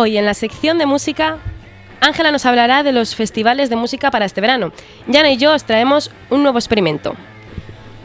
Hoy 0.00 0.16
en 0.16 0.24
la 0.24 0.32
sección 0.32 0.78
de 0.78 0.86
música, 0.86 1.36
Ángela 2.00 2.32
nos 2.32 2.46
hablará 2.46 2.82
de 2.82 2.90
los 2.90 3.14
festivales 3.14 3.68
de 3.68 3.76
música 3.76 4.10
para 4.10 4.24
este 4.24 4.40
verano. 4.40 4.72
Yana 5.06 5.30
y 5.30 5.36
yo 5.36 5.52
os 5.52 5.64
traemos 5.64 6.10
un 6.30 6.42
nuevo 6.42 6.56
experimento. 6.56 7.14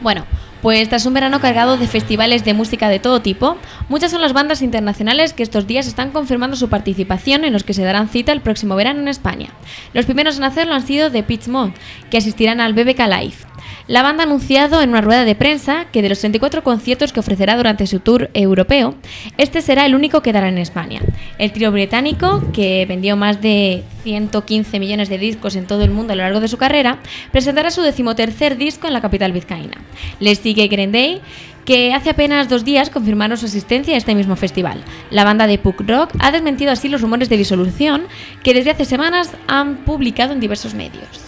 Bueno, 0.02 0.26
pues 0.60 0.90
tras 0.90 1.06
un 1.06 1.14
verano 1.14 1.40
cargado 1.40 1.78
de 1.78 1.88
festivales 1.88 2.44
de 2.44 2.52
música 2.52 2.90
de 2.90 2.98
todo 2.98 3.22
tipo, 3.22 3.56
muchas 3.88 4.10
son 4.10 4.20
las 4.20 4.34
bandas 4.34 4.60
internacionales 4.60 5.32
que 5.32 5.42
estos 5.42 5.66
días 5.66 5.86
están 5.86 6.10
confirmando 6.10 6.54
su 6.54 6.68
participación 6.68 7.46
en 7.46 7.54
los 7.54 7.64
que 7.64 7.72
se 7.72 7.82
darán 7.82 8.10
cita 8.10 8.32
el 8.32 8.42
próximo 8.42 8.76
verano 8.76 9.00
en 9.00 9.08
España. 9.08 9.48
Los 9.94 10.04
primeros 10.04 10.36
en 10.36 10.44
hacerlo 10.44 10.74
han 10.74 10.86
sido 10.86 11.10
The 11.10 11.22
Pitch 11.22 11.48
Mode, 11.48 11.72
que 12.10 12.18
asistirán 12.18 12.60
al 12.60 12.74
BBK 12.74 13.06
Live. 13.08 13.45
La 13.88 14.02
banda 14.02 14.24
ha 14.24 14.26
anunciado 14.26 14.82
en 14.82 14.90
una 14.90 15.00
rueda 15.00 15.24
de 15.24 15.36
prensa 15.36 15.86
que 15.92 16.02
de 16.02 16.08
los 16.08 16.18
34 16.18 16.64
conciertos 16.64 17.12
que 17.12 17.20
ofrecerá 17.20 17.56
durante 17.56 17.86
su 17.86 18.00
tour 18.00 18.30
europeo, 18.34 18.96
este 19.38 19.62
será 19.62 19.86
el 19.86 19.94
único 19.94 20.22
que 20.22 20.32
dará 20.32 20.48
en 20.48 20.58
España. 20.58 21.02
El 21.38 21.52
trío 21.52 21.70
británico, 21.70 22.42
que 22.52 22.84
vendió 22.86 23.16
más 23.16 23.40
de 23.40 23.84
115 24.02 24.80
millones 24.80 25.08
de 25.08 25.18
discos 25.18 25.54
en 25.54 25.66
todo 25.66 25.84
el 25.84 25.92
mundo 25.92 26.12
a 26.12 26.16
lo 26.16 26.24
largo 26.24 26.40
de 26.40 26.48
su 26.48 26.56
carrera, 26.56 26.98
presentará 27.30 27.70
su 27.70 27.80
decimotercer 27.80 28.56
disco 28.56 28.88
en 28.88 28.92
la 28.92 29.00
capital 29.00 29.30
vizcaína. 29.30 29.80
Les 30.18 30.38
sigue 30.38 30.66
Green 30.66 30.90
Day, 30.90 31.20
que 31.64 31.94
hace 31.94 32.10
apenas 32.10 32.48
dos 32.48 32.64
días 32.64 32.90
confirmaron 32.90 33.38
su 33.38 33.46
asistencia 33.46 33.94
a 33.94 33.98
este 33.98 34.16
mismo 34.16 34.34
festival. 34.34 34.82
La 35.10 35.22
banda 35.22 35.46
de 35.46 35.58
punk 35.58 35.82
rock 35.86 36.10
ha 36.18 36.32
desmentido 36.32 36.72
así 36.72 36.88
los 36.88 37.02
rumores 37.02 37.28
de 37.28 37.36
disolución 37.36 38.06
que 38.42 38.52
desde 38.52 38.70
hace 38.70 38.84
semanas 38.84 39.30
han 39.46 39.76
publicado 39.84 40.32
en 40.32 40.40
diversos 40.40 40.74
medios. 40.74 41.25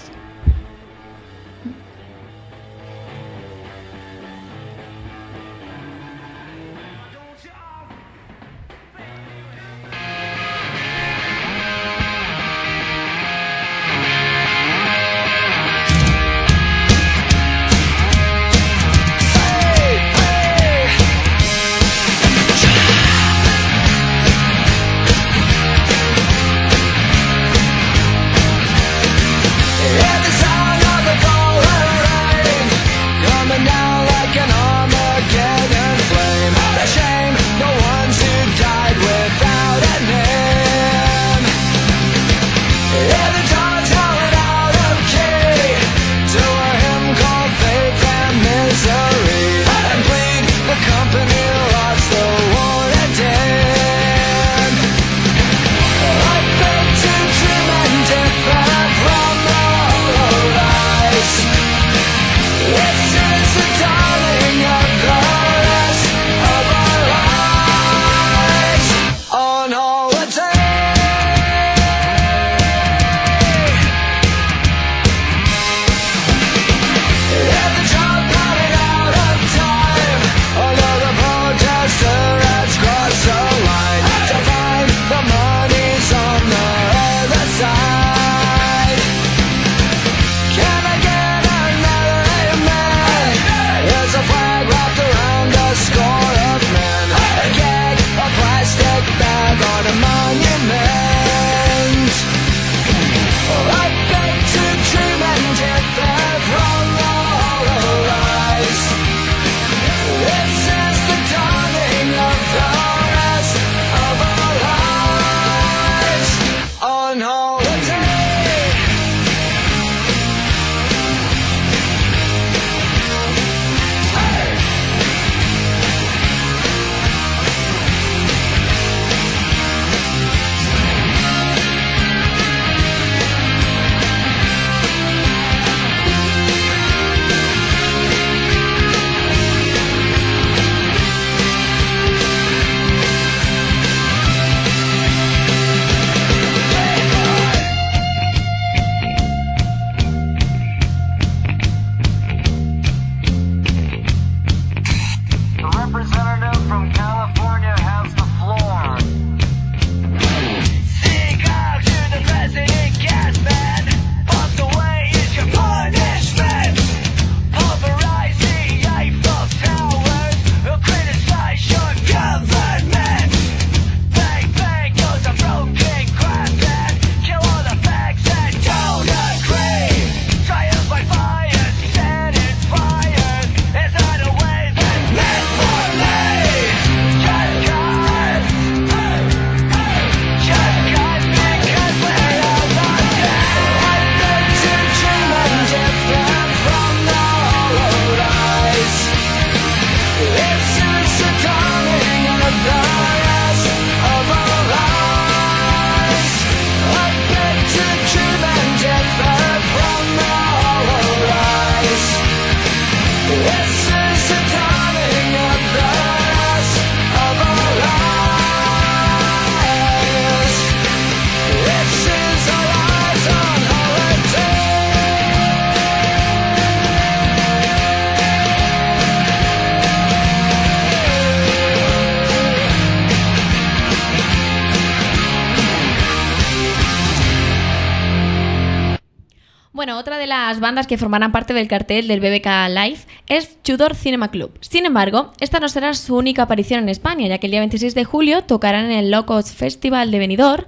Las 240.48 240.60
bandas 240.60 240.86
que 240.86 240.96
formarán 240.96 241.30
parte 241.30 241.52
del 241.52 241.68
cartel 241.68 242.08
del 242.08 242.20
BBK 242.20 242.70
Live 242.70 243.00
es 243.26 243.62
Tudor 243.62 243.94
Cinema 243.94 244.30
Club. 244.30 244.50
Sin 244.60 244.86
embargo, 244.86 245.32
esta 245.40 245.60
no 245.60 245.68
será 245.68 245.92
su 245.92 246.16
única 246.16 246.44
aparición 246.44 246.80
en 246.80 246.88
España, 246.88 247.26
ya 247.26 247.36
que 247.36 247.48
el 247.48 247.50
día 247.50 247.60
26 247.60 247.94
de 247.94 248.04
julio 248.04 248.44
tocarán 248.44 248.86
en 248.86 248.92
el 248.92 249.10
Locos 249.10 249.52
Festival 249.52 250.10
de 250.10 250.18
Benidorm 250.18 250.64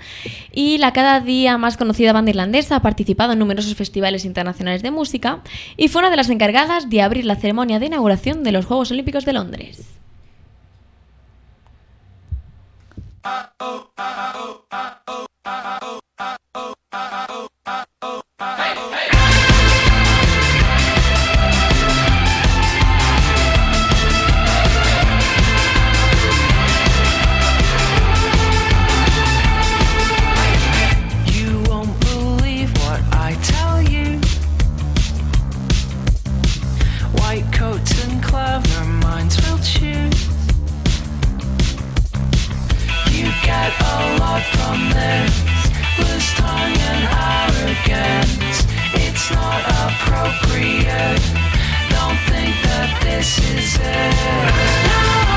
y 0.53 0.77
la 0.77 0.93
cada 0.93 1.21
día 1.21 1.57
más 1.57 1.79
conocida 1.79 2.13
banda 2.13 2.29
irlandesa 2.29 2.77
ha 2.77 2.83
participado 2.83 3.33
en 3.33 3.39
numerosos 3.39 3.75
festivales 3.75 4.27
internacionales 4.27 4.83
de 4.83 4.91
música 4.91 5.41
y 5.79 5.89
fue 5.89 6.01
una 6.01 6.11
de 6.11 6.17
las 6.17 6.29
encargadas 6.29 6.91
de 6.91 7.01
abrir 7.01 7.25
la 7.25 7.37
ceremonia 7.37 7.79
de 7.79 7.87
inauguración 7.87 8.43
de 8.43 8.53
los 8.53 8.67
Juegos 8.67 8.91
Olímpicos 8.91 9.25
de 9.25 9.33
Londres. 9.33 9.87
Tongue 46.37 46.77
and 46.91 47.03
arrogance. 47.11 48.65
It's 48.95 49.31
not 49.31 49.63
appropriate. 49.83 51.23
Don't 51.91 52.21
think 52.31 52.55
that 52.69 52.91
this 53.03 53.39
is 53.39 53.75
it. 53.81 54.17
No 54.87 55.30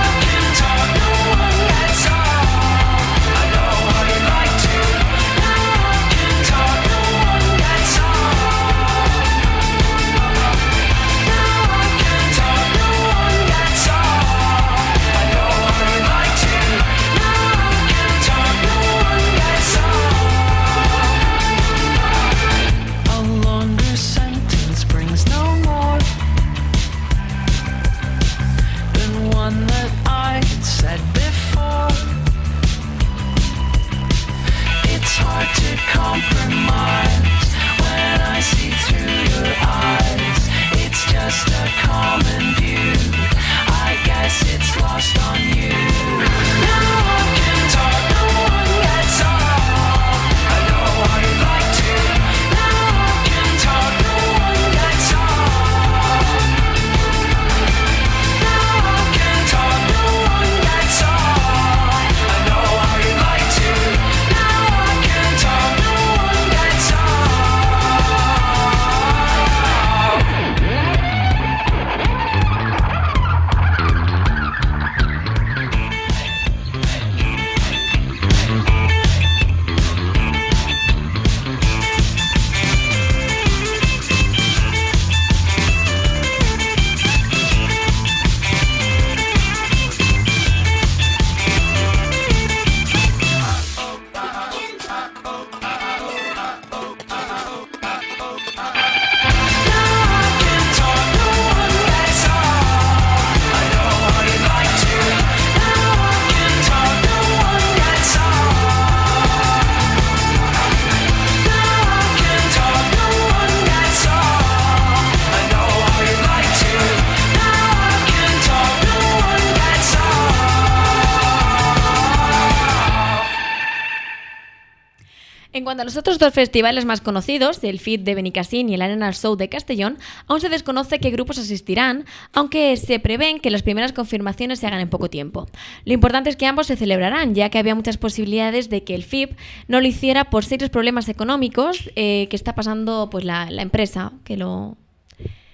cuanto 125.74 125.82
a 125.82 125.86
los 125.86 125.98
otros 125.98 126.20
dos 126.20 126.32
festivales 126.32 126.86
más 126.86 127.02
conocidos, 127.02 127.64
el 127.64 127.80
FIT 127.80 128.04
de 128.04 128.14
Benicassin 128.14 128.70
y 128.70 128.76
el 128.76 128.84
Arena 128.84 129.12
Show 129.12 129.36
de 129.36 129.50
Castellón, 129.50 129.98
aún 130.28 130.40
se 130.40 130.50
desconoce 130.50 131.00
qué 131.00 131.10
grupos 131.10 131.40
asistirán, 131.40 132.06
aunque 132.32 132.78
se 132.78 133.00
prevén 133.00 133.40
que 133.40 133.50
las 133.50 133.64
primeras 133.64 133.92
confirmaciones 133.92 134.60
se 134.60 134.68
hagan 134.68 134.82
en 134.82 134.90
poco 134.92 135.10
tiempo. 135.10 135.48
Lo 135.86 135.94
importante 135.94 136.30
es 136.30 136.36
que 136.36 136.46
ambos 136.46 136.68
se 136.68 136.76
celebrarán, 136.76 137.34
ya 137.34 137.50
que 137.50 137.58
había 137.58 137.74
muchas 137.74 137.98
posibilidades 137.98 138.70
de 138.70 138.84
que 138.84 138.94
el 138.94 139.02
FIP 139.02 139.36
no 139.68 139.82
lo 139.82 139.88
hiciera 139.88 140.26
por 140.26 140.46
serios 140.46 140.70
problemas 140.70 141.10
económicos 141.10 141.90
eh, 141.96 142.28
que 142.30 142.36
está 142.36 142.54
pasando 142.54 143.10
pues, 143.10 143.24
la, 143.24 143.50
la 143.50 143.64
empresa 143.64 144.12
que 144.26 144.38
lo, 144.38 144.78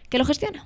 que 0.10 0.18
lo 0.18 0.26
gestiona. 0.26 0.66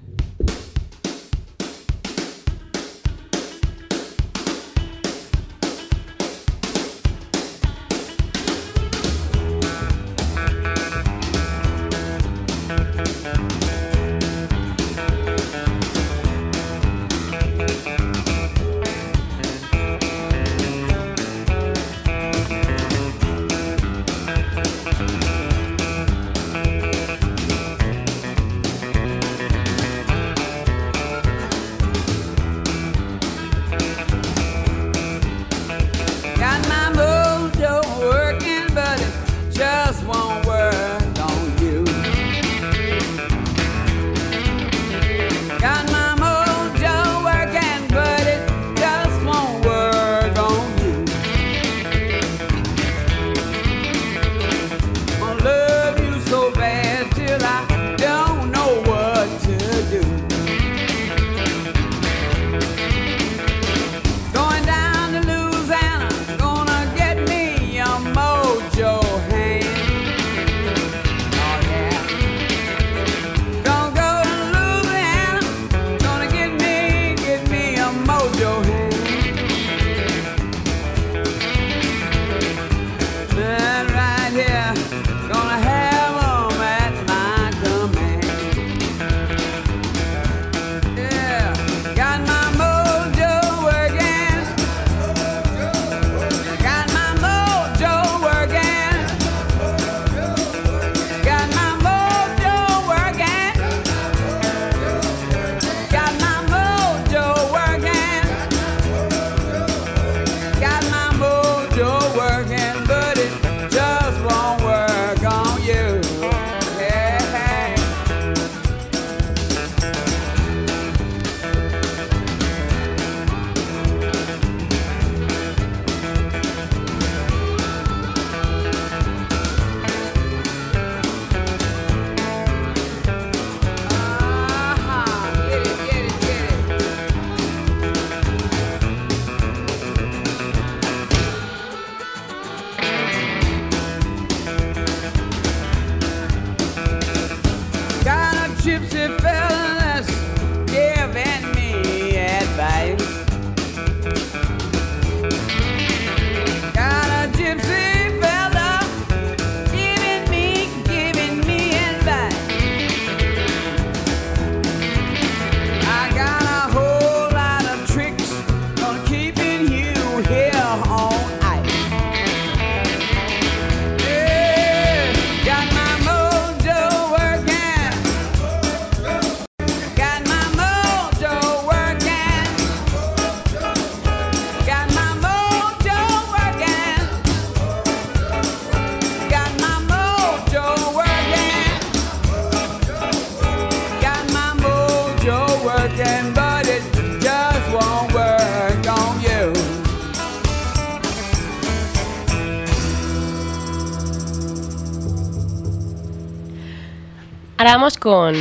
Vamos 207.72 207.98
con 207.98 208.34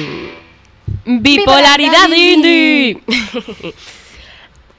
bipolaridad 1.04 2.08
Bipolaridad 2.08 2.08
indie. 2.08 3.00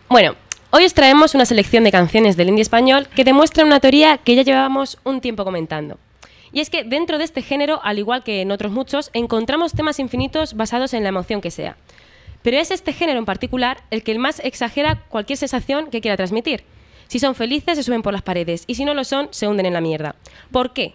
bueno, 0.10 0.36
hoy 0.72 0.84
os 0.84 0.94
traemos 0.94 1.34
una 1.34 1.46
selección 1.46 1.84
de 1.84 1.92
canciones 1.92 2.36
del 2.36 2.50
indie 2.50 2.62
español 2.62 3.08
que 3.16 3.24
demuestra 3.24 3.64
una 3.64 3.80
teoría 3.80 4.18
que 4.18 4.36
ya 4.36 4.42
llevábamos 4.42 5.00
un 5.04 5.22
tiempo 5.22 5.46
comentando. 5.46 5.98
Y 6.52 6.60
es 6.60 6.70
que 6.70 6.84
dentro 6.84 7.18
de 7.18 7.24
este 7.24 7.42
género, 7.42 7.80
al 7.84 8.00
igual 8.00 8.24
que 8.24 8.42
en 8.42 8.52
otros 8.52 8.72
muchos, 8.72 9.10
encontramos 9.14 9.74
temas 9.74 10.00
infinitos 10.00 10.56
basados 10.56 10.94
en 10.94 11.04
la 11.04 11.10
emoción 11.10 11.42
que 11.42 11.50
sea. 11.50 11.78
Pero 12.42 12.58
es 12.58 12.70
este 12.70 12.92
género 12.92 13.20
en 13.20 13.26
particular 13.26 13.84
el 13.92 14.04
que 14.04 14.18
más 14.20 14.40
exagera 14.42 15.04
cualquier 15.10 15.38
sensación 15.38 15.90
que 15.90 16.02
quiera 16.02 16.18
transmitir. 16.18 16.66
Si 17.08 17.20
son 17.20 17.34
felices, 17.34 17.78
se 17.78 17.84
suben 17.84 18.02
por 18.02 18.14
las 18.14 18.22
paredes, 18.22 18.66
y 18.68 18.76
si 18.76 18.86
no 18.86 18.94
lo 18.94 19.04
son, 19.04 19.30
se 19.32 19.48
hunden 19.48 19.66
en 19.66 19.74
la 19.74 19.82
mierda. 19.82 20.16
¿Por 20.52 20.74
qué? 20.74 20.94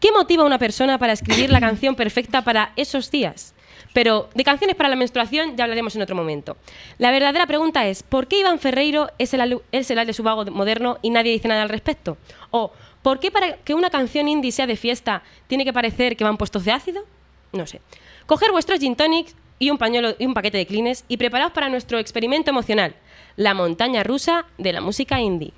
¿Qué 0.00 0.12
motiva 0.12 0.44
a 0.44 0.46
una 0.46 0.58
persona 0.58 0.96
para 0.96 1.12
escribir 1.12 1.50
la 1.50 1.60
canción 1.60 1.94
perfecta 1.94 2.42
para 2.42 2.72
esos 2.76 3.10
días? 3.10 3.54
Pero 3.92 4.30
de 4.34 4.44
canciones 4.44 4.74
para 4.74 4.88
la 4.88 4.96
menstruación 4.96 5.58
ya 5.58 5.64
hablaremos 5.64 5.94
en 5.94 6.00
otro 6.00 6.16
momento. 6.16 6.56
La 6.96 7.10
verdadera 7.10 7.46
pregunta 7.46 7.86
es, 7.86 8.02
¿por 8.02 8.26
qué 8.26 8.40
Iván 8.40 8.58
Ferreiro 8.58 9.10
es 9.18 9.34
el, 9.34 9.60
es 9.72 9.90
el 9.90 10.06
de 10.06 10.12
su 10.14 10.22
vago 10.22 10.46
moderno 10.46 10.96
y 11.02 11.10
nadie 11.10 11.32
dice 11.32 11.48
nada 11.48 11.60
al 11.60 11.68
respecto? 11.68 12.16
¿O 12.50 12.72
por 13.02 13.20
qué 13.20 13.30
para 13.30 13.56
que 13.58 13.74
una 13.74 13.90
canción 13.90 14.26
indie 14.26 14.52
sea 14.52 14.66
de 14.66 14.76
fiesta 14.76 15.22
tiene 15.48 15.66
que 15.66 15.72
parecer 15.74 16.16
que 16.16 16.24
van 16.24 16.38
puestos 16.38 16.64
de 16.64 16.72
ácido? 16.72 17.04
No 17.52 17.66
sé. 17.66 17.82
Coger 18.24 18.52
vuestros 18.52 18.80
gin 18.80 18.96
tonics 18.96 19.36
y 19.58 19.68
un 19.68 19.76
pañuelo 19.76 20.14
y 20.18 20.24
un 20.24 20.32
paquete 20.32 20.56
de 20.56 20.66
clines 20.66 21.04
y 21.08 21.18
preparaos 21.18 21.52
para 21.52 21.68
nuestro 21.68 21.98
experimento 21.98 22.50
emocional, 22.50 22.94
la 23.36 23.52
montaña 23.52 24.02
rusa 24.02 24.46
de 24.56 24.72
la 24.72 24.80
música 24.80 25.20
indie. 25.20 25.52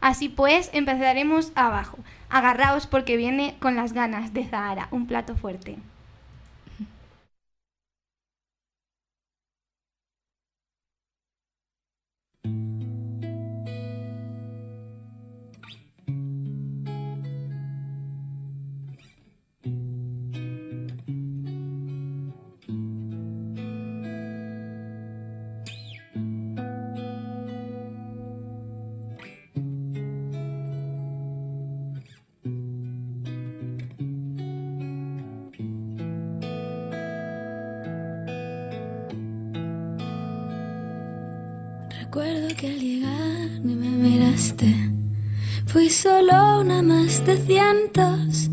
Así 0.00 0.28
pues, 0.28 0.68
empezaremos 0.72 1.52
abajo. 1.54 1.96
Agarraos 2.32 2.86
porque 2.86 3.18
viene 3.18 3.56
con 3.60 3.76
las 3.76 3.92
ganas 3.92 4.32
de 4.32 4.46
Zahara, 4.46 4.88
un 4.90 5.06
plato 5.06 5.36
fuerte. 5.36 5.76
Fui 45.66 45.88
solo 45.88 46.58
una 46.60 46.82
más 46.82 47.24
de 47.24 47.36
cientos. 47.46 48.50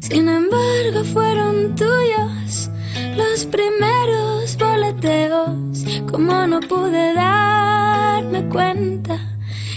Sin 0.00 0.26
embargo, 0.26 1.04
fueron 1.12 1.74
tuyos 1.76 2.70
los 3.14 3.44
primeros 3.44 4.56
boleteos. 4.56 5.84
Como 6.10 6.46
no 6.46 6.60
pude 6.60 7.12
darme 7.12 8.48
cuenta 8.48 9.18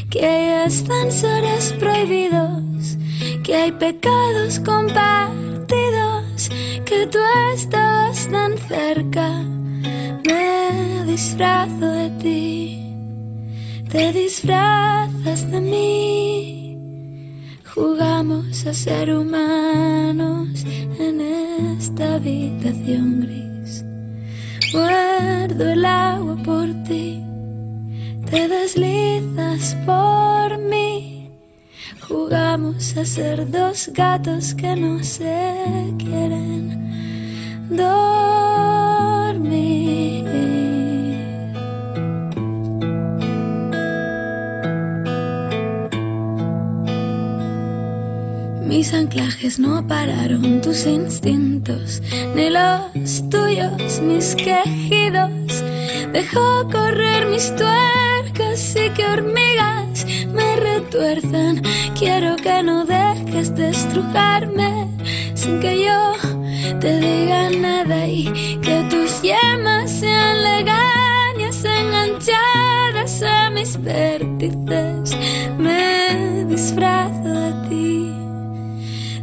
que 0.09 0.25
hay 0.25 0.67
ascensores 0.67 1.73
prohibidos, 1.73 2.97
que 3.43 3.53
hay 3.53 3.73
pecados 3.73 4.57
compartidos, 4.61 6.49
que 6.85 7.07
tú 7.07 7.19
estabas 7.53 8.29
tan 8.29 8.57
cerca. 8.57 9.27
Me 10.23 11.03
disfrazo 11.05 11.87
de 11.91 12.09
ti 12.21 12.80
te 13.91 14.13
disfrazas 14.13 15.51
de 15.51 15.59
mí. 15.59 16.77
Jugamos 17.75 18.65
a 18.65 18.73
ser 18.73 19.13
humanos 19.13 20.65
en 20.97 21.19
esta 21.77 22.15
habitación 22.15 23.21
gris. 23.21 23.83
Muerdo 24.73 25.69
el 25.71 25.85
agua 25.85 26.37
por 26.43 26.67
ti, 26.83 27.21
te 28.29 28.47
deslizas 28.47 29.75
por 29.85 30.57
mí. 30.57 31.29
Jugamos 32.07 32.95
a 32.95 33.03
ser 33.05 33.51
dos 33.51 33.89
gatos 33.93 34.55
que 34.55 34.73
no 34.75 35.03
se 35.03 35.93
quieren 35.97 36.79
dormir. 37.69 38.71
Mis 48.71 48.93
anclajes 48.93 49.59
no 49.59 49.85
pararon 49.85 50.61
tus 50.61 50.85
instintos, 50.85 52.01
ni 52.33 52.49
los 52.49 53.29
tuyos, 53.29 53.99
mis 53.99 54.33
quejidos. 54.33 55.61
Dejó 56.13 56.69
correr 56.71 57.25
mis 57.25 57.53
tuercas 57.53 58.73
y 58.77 58.89
que 58.91 59.05
hormigas 59.05 60.05
me 60.33 60.55
retuerzan. 60.55 61.61
Quiero 61.99 62.37
que 62.37 62.63
no 62.63 62.85
dejes 62.85 63.53
de 63.55 63.71
estrujarme 63.71 64.87
sin 65.33 65.59
que 65.59 65.83
yo 65.83 66.13
te 66.79 66.97
diga 66.97 67.49
nada 67.49 68.07
y 68.07 68.23
que 68.61 68.87
tus 68.89 69.21
yemas 69.21 69.91
sean 69.91 70.43
legañas 70.43 71.65
enganchadas 71.65 73.21
a 73.21 73.49
mis 73.49 73.75
vértices. 73.83 75.17
Me 75.57 76.45
disfrazo 76.45 77.27
de 77.27 77.69
ti 77.69 77.90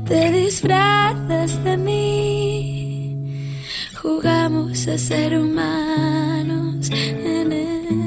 te 0.08 0.32
disfrazas 0.32 1.62
de 1.64 1.76
mí. 1.76 3.54
Jugamos 4.02 4.88
a 4.88 4.96
ser 4.96 5.38
humanos 5.38 6.90
en 6.90 7.52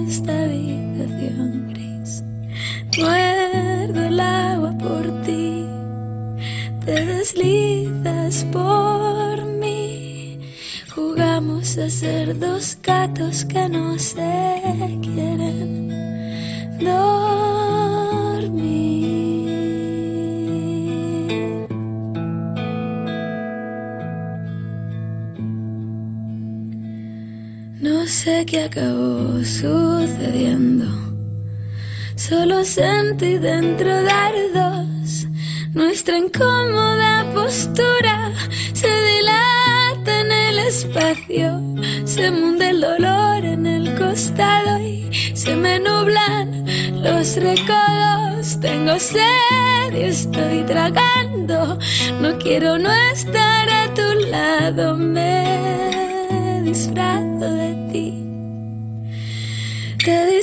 esta 0.08 0.32
habitación 0.44 1.68
gris. 1.70 2.24
Muerdo 2.98 4.04
el 4.04 4.20
agua 4.20 4.76
por 4.80 5.22
ti, 5.22 5.66
te 6.86 7.06
deslizas 7.06 8.46
por 8.52 9.46
mí. 9.46 10.40
Jugamos 10.96 11.78
a 11.78 11.90
ser 11.90 12.40
dos 12.40 12.78
gatos 12.82 13.46
que 13.46 13.70
no 13.70 14.00
se 14.00 15.00
quieren. 15.04 15.82
No 28.02 28.08
sé 28.08 28.48
qué 28.48 28.64
acabó 28.64 29.46
sucediendo. 29.46 30.88
Solo 32.16 32.64
sentí 32.64 33.38
dentro 33.38 33.90
dardos. 34.02 35.28
Nuestra 35.76 36.18
incómoda 36.18 37.32
postura 37.32 38.34
se 38.74 38.88
dilata 38.88 40.20
en 40.20 40.32
el 40.32 40.58
espacio. 40.58 41.62
Se 42.04 42.32
munde 42.32 42.72
el 42.72 42.82
dolor 42.82 43.46
en 43.46 43.68
el 43.68 43.94
costado 43.96 44.80
y 44.82 45.08
se 45.36 45.56
me 45.56 45.78
nublan 45.78 46.66
los 47.04 47.36
recodos. 47.36 48.60
Tengo 48.60 48.98
sed 48.98 49.94
y 49.94 50.02
estoy 50.06 50.64
tragando. 50.64 51.78
No 52.20 52.36
quiero 52.40 52.80
no 52.80 52.92
estar 53.14 53.70
a 53.70 53.94
tu 53.94 54.28
lado. 54.32 54.98
Me 54.98 56.64
disfrazo 56.64 57.31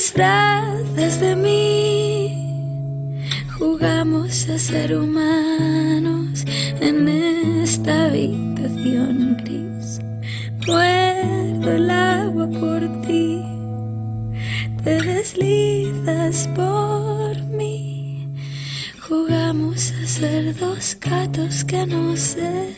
Te 0.08 0.22
disfrazas 0.22 1.20
de 1.20 1.36
mí. 1.36 3.20
Jugamos 3.58 4.48
a 4.48 4.58
ser 4.58 4.96
humanos 4.96 6.44
en 6.80 7.08
esta 7.62 8.06
habitación 8.06 9.36
gris. 9.36 10.00
Muerdo 10.66 11.72
el 11.72 11.90
agua 11.90 12.48
por 12.48 12.80
ti. 13.02 13.42
Te 14.82 15.02
deslizas 15.02 16.48
por 16.56 17.42
mí. 17.44 18.28
Jugamos 19.06 19.92
a 19.92 20.06
ser 20.06 20.56
dos 20.56 20.96
gatos 21.00 21.64
que 21.64 21.84
no 21.86 22.16
se 22.16 22.74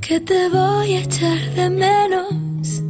que 0.00 0.20
te 0.20 0.48
voy 0.48 0.94
a 0.94 1.00
echar 1.00 1.54
de 1.54 1.70
menos 1.70 2.82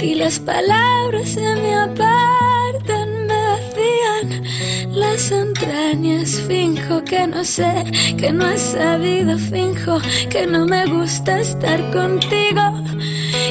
y 0.00 0.14
las 0.14 0.38
palabras 0.38 1.30
se 1.30 1.54
me 1.56 1.74
apartan, 1.74 3.26
me 3.26 3.42
vacían 3.50 4.44
las 4.92 5.30
entrañas. 5.30 6.40
Finjo 6.46 7.04
que 7.04 7.26
no 7.26 7.44
sé, 7.44 7.84
que 8.16 8.32
no 8.32 8.48
he 8.48 8.58
sabido, 8.58 9.38
finjo 9.38 9.98
que 10.30 10.46
no 10.46 10.66
me 10.66 10.86
gusta 10.86 11.40
estar 11.40 11.80
contigo 11.90 12.62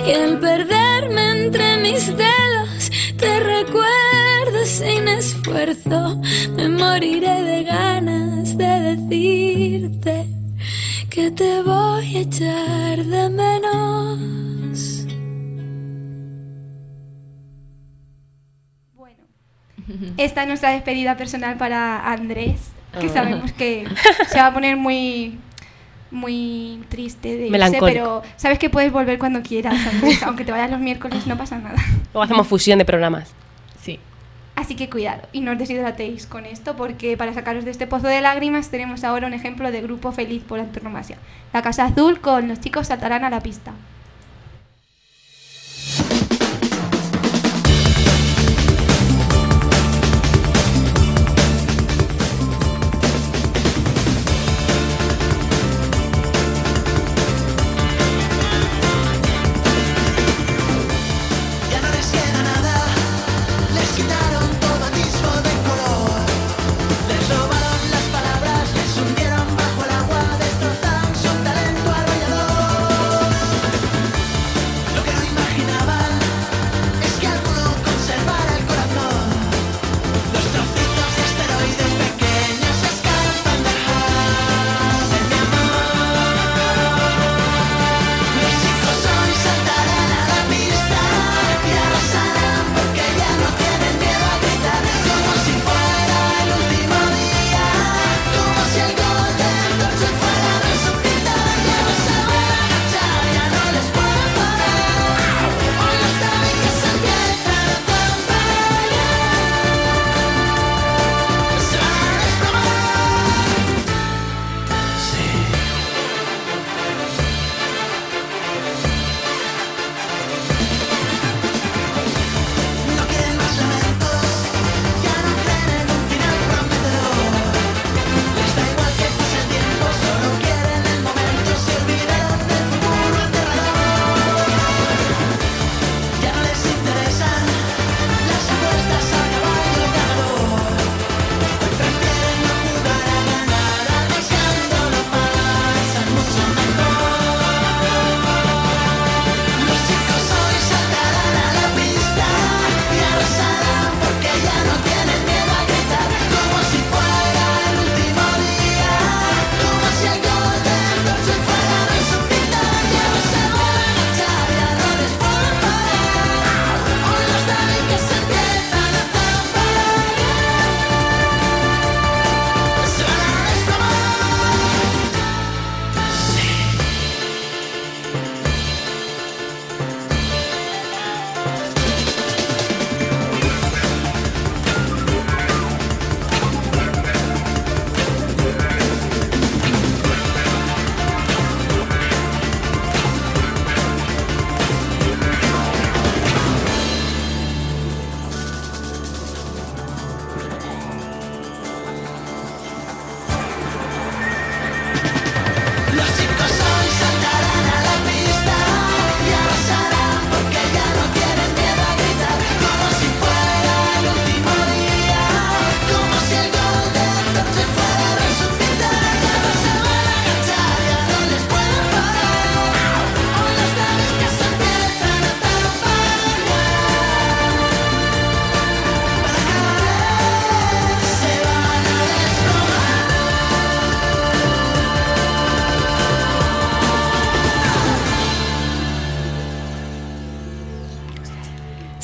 y 0.08 0.12
al 0.12 0.39
perderme 0.39 1.32
entre 1.32 1.78
mis 1.78 2.08
dedos 2.15 2.91
te 3.17 3.39
recuerdo 3.39 4.65
sin 4.65 5.08
esfuerzo, 5.08 6.21
me 6.56 6.69
moriré 6.69 7.43
de 7.43 7.63
ganas 7.63 8.57
de 8.57 8.66
decirte 8.66 9.16
que 11.18 11.32
te 11.32 11.63
voy 11.63 12.15
a 12.15 12.20
echar 12.20 13.03
de 13.03 13.30
menos. 13.32 15.03
Bueno, 18.93 19.24
esta 20.18 20.43
es 20.43 20.47
nuestra 20.47 20.70
despedida 20.74 21.18
personal 21.18 21.57
para 21.57 22.11
Andrés, 22.11 22.70
que 22.99 23.07
Ah. 23.07 23.09
sabemos 23.09 23.51
que 23.53 23.88
se 24.30 24.38
va 24.38 24.45
a 24.47 24.53
poner 24.53 24.78
muy 24.78 25.39
muy 26.11 26.84
triste 26.88 27.30
de 27.30 27.38
irse, 27.47 27.49
Melancólico. 27.51 27.86
pero 27.88 28.22
sabes 28.36 28.59
que 28.59 28.70
puedes 28.70 28.91
volver 28.91 29.18
cuando 29.18 29.41
quieras, 29.41 29.74
Andrés, 29.91 30.22
aunque 30.22 30.45
te 30.45 30.51
vayas 30.51 30.70
los 30.70 30.80
miércoles 30.80 31.26
no 31.26 31.36
pasa 31.36 31.57
nada. 31.57 31.78
Luego 32.13 32.22
hacemos 32.22 32.45
fusión 32.47 32.78
de 32.78 32.86
programas. 32.86 33.34
Sí. 34.58 34.62
Así 34.68 34.76
que 34.76 34.89
cuidado 34.89 35.22
y 35.32 35.41
no 35.41 35.51
os 35.51 35.58
deshidratéis 35.60 36.26
con 36.26 36.45
esto 36.45 36.76
porque 36.76 37.16
para 37.16 37.34
sacaros 37.34 37.64
de 37.64 37.72
este 37.72 37.86
pozo 37.86 38.08
de 38.08 38.22
lágrimas 38.22 38.70
tenemos 38.70 39.03
ahora 39.03 39.28
un 39.28 39.34
ejemplo 39.34 39.72
de 39.72 39.82
grupo 39.82 40.12
feliz 40.12 40.43
por 40.43 40.60
antonomasia. 40.60 41.18
La 41.53 41.62
Casa 41.62 41.86
Azul 41.86 42.20
con 42.20 42.47
los 42.47 42.60
chicos 42.60 42.88
saltarán 42.88 43.24
a 43.24 43.30
la 43.30 43.41
pista. 43.41 43.74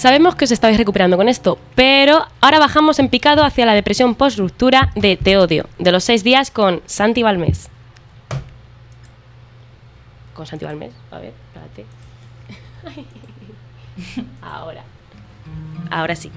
Sabemos 0.03 0.35
que 0.35 0.43
os 0.43 0.51
estabais 0.51 0.77
recuperando 0.77 1.15
con 1.15 1.29
esto, 1.29 1.57
pero 1.75 2.25
ahora 2.41 2.59
bajamos 2.59 2.99
en 2.99 3.07
picado 3.07 3.45
hacia 3.45 3.65
la 3.65 3.73
depresión 3.73 4.15
post-ruptura 4.15 4.91
de 4.95 5.15
Te 5.15 5.37
odio, 5.37 5.69
de 5.79 5.93
los 5.93 6.03
seis 6.03 6.25
días 6.25 6.51
con 6.51 6.81
Santi 6.85 7.23
Balmés. 7.23 7.69
Con 10.33 10.45
Santi 10.45 10.65
Balmés, 10.65 10.91
a 11.09 11.19
ver, 11.19 11.31
espérate. 11.47 11.85
Ahora. 14.41 14.83
Ahora 15.89 16.17
sí. 16.17 16.29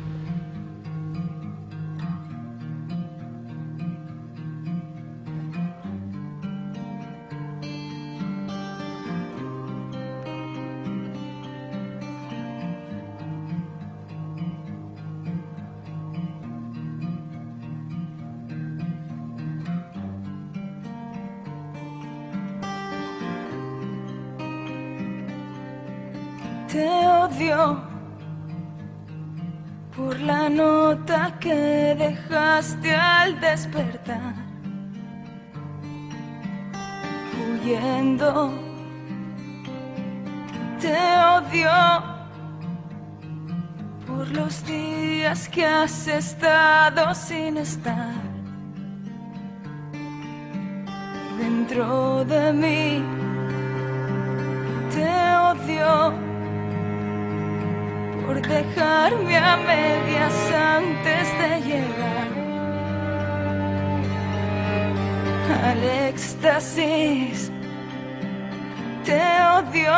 Por 29.96 30.20
la 30.20 30.50
nota 30.50 31.32
que 31.40 31.96
dejaste 31.98 32.94
al 32.94 33.40
despertar, 33.40 34.34
huyendo. 37.40 38.52
Te 40.78 40.94
odio 41.36 41.70
por 44.06 44.28
los 44.28 44.64
días 44.66 45.48
que 45.48 45.64
has 45.64 46.06
estado 46.06 47.14
sin 47.14 47.56
estar 47.56 48.12
dentro 51.38 52.24
de 52.26 52.52
mí. 52.52 53.02
Te 54.94 55.36
odio 55.36 56.25
por 58.26 58.42
dejarme 58.42 59.36
a 59.36 59.56
medias 59.56 60.52
antes 60.52 61.26
de 61.40 61.60
llegar 61.68 62.28
al 65.70 65.84
éxtasis. 66.08 67.52
Te 69.04 69.22
odio 69.58 69.94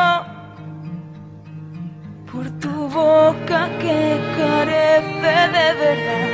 por 2.31 2.51
tu 2.61 2.89
boca 2.89 3.69
que 3.81 4.21
carece 4.37 5.35
de 5.57 5.69
verdad. 5.81 6.33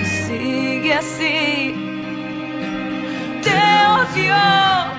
Y 0.00 0.04
sigue 0.04 0.94
así. 0.94 1.74
Te 3.42 3.58
odio 3.98 4.93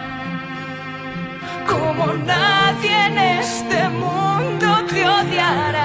nadie 2.13 3.05
en 3.07 3.17
este 3.17 3.89
mundo 3.89 4.67
te 4.89 5.07
odiará. 5.07 5.84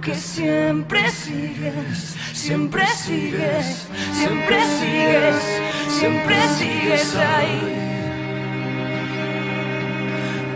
Porque 0.00 0.14
siempre 0.14 1.10
sigues, 1.10 2.16
siempre 2.32 2.86
sigues, 2.86 3.86
siempre 4.14 4.58
sigues, 4.78 5.62
siempre 5.88 6.36
sigues 6.56 7.16
ahí. 7.16 7.60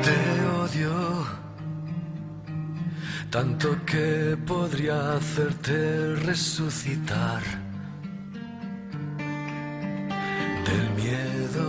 Te 0.03 0.47
odio 0.63 1.27
tanto 3.29 3.77
que 3.85 4.39
podría 4.47 5.17
hacerte 5.17 6.15
resucitar 6.25 7.43
del 10.65 10.91
miedo. 10.97 11.69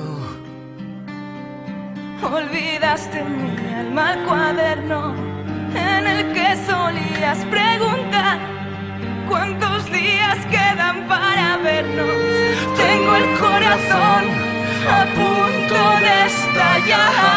Olvidaste 2.24 3.22
mi 3.22 3.74
alma 3.74 4.12
al 4.12 4.24
cuaderno 4.24 5.35
en 5.76 6.08
el 6.08 6.34
que 6.34 6.56
solías 6.66 7.38
preguntar 7.46 8.40
cuántos 9.28 9.92
días 9.92 10.38
quedan 10.50 11.08
para 11.08 11.58
vernos. 11.58 12.16
Tengo 12.78 13.16
el 13.16 13.40
corazón 13.40 14.24
a 14.90 15.06
punto 15.16 16.00
de 16.00 16.26
estallar. 16.26 17.35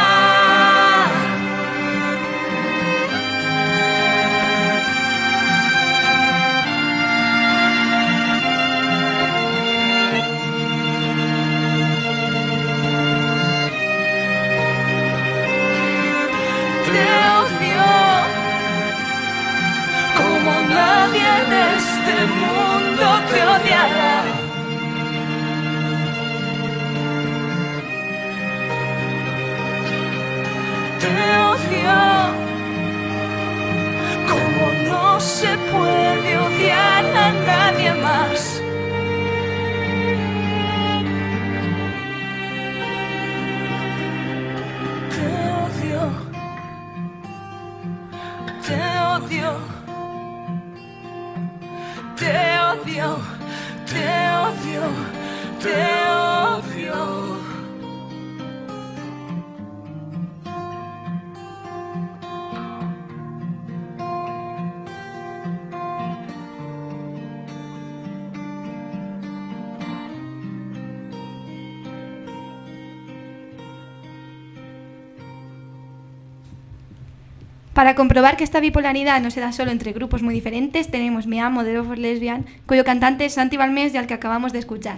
Para 77.78 77.94
comprobar 77.94 78.36
que 78.36 78.42
esta 78.42 78.58
bipolaridad 78.58 79.20
no 79.20 79.30
se 79.30 79.38
da 79.38 79.52
solo 79.52 79.70
entre 79.70 79.92
grupos 79.92 80.20
muy 80.20 80.34
diferentes, 80.34 80.90
tenemos 80.90 81.28
Me 81.28 81.40
Amo 81.40 81.62
de 81.62 81.80
Lesbian, 81.96 82.44
cuyo 82.66 82.84
cantante 82.84 83.24
es 83.24 83.34
Santi 83.34 83.56
Balmés 83.56 83.94
y 83.94 83.98
al 83.98 84.08
que 84.08 84.14
acabamos 84.14 84.52
de 84.52 84.58
escuchar. 84.58 84.96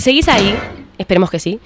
Si 0.00 0.04
seguís 0.04 0.28
ahí, 0.28 0.56
esperemos 0.96 1.30
que 1.30 1.38
sí, 1.38 1.60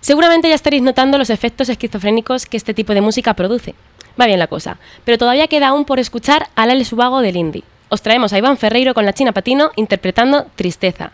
seguramente 0.00 0.48
ya 0.48 0.56
estaréis 0.56 0.82
notando 0.82 1.18
los 1.18 1.30
efectos 1.30 1.68
esquizofrénicos 1.68 2.44
que 2.46 2.56
este 2.56 2.74
tipo 2.74 2.94
de 2.94 3.00
música 3.00 3.34
produce. 3.34 3.76
Va 4.20 4.26
bien 4.26 4.40
la 4.40 4.48
cosa, 4.48 4.78
pero 5.04 5.18
todavía 5.18 5.46
queda 5.46 5.68
aún 5.68 5.84
por 5.84 6.00
escuchar 6.00 6.48
al 6.56 6.70
Ale 6.70 6.84
Subago 6.84 7.20
del 7.20 7.36
indie. 7.36 7.62
Os 7.88 8.02
traemos 8.02 8.32
a 8.32 8.38
Iván 8.38 8.56
Ferreiro 8.56 8.92
con 8.92 9.04
la 9.04 9.12
China 9.12 9.30
Patino 9.30 9.70
interpretando 9.76 10.46
Tristeza. 10.56 11.12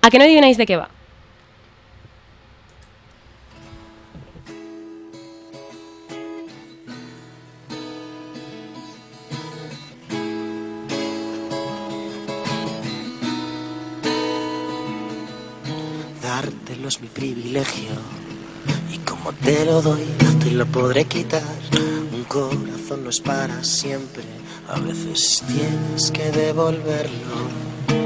¿A 0.00 0.10
que 0.10 0.18
no 0.18 0.24
adivináis 0.24 0.58
de 0.58 0.66
qué 0.66 0.76
va? 0.76 0.90
Dártelo 16.82 16.88
es 16.88 17.00
mi 17.00 17.08
privilegio 17.08 17.90
y 18.92 18.98
como 18.98 19.32
te 19.32 19.64
lo 19.64 19.82
doy, 19.82 20.02
te 20.42 20.50
lo 20.50 20.66
podré 20.66 21.04
quitar. 21.04 21.42
Un 22.12 22.24
corazón 22.24 23.04
no 23.04 23.10
es 23.10 23.20
para 23.20 23.62
siempre, 23.62 24.24
a 24.68 24.80
veces 24.80 25.44
tienes 25.46 26.10
que 26.10 26.32
devolverlo. 26.32 27.36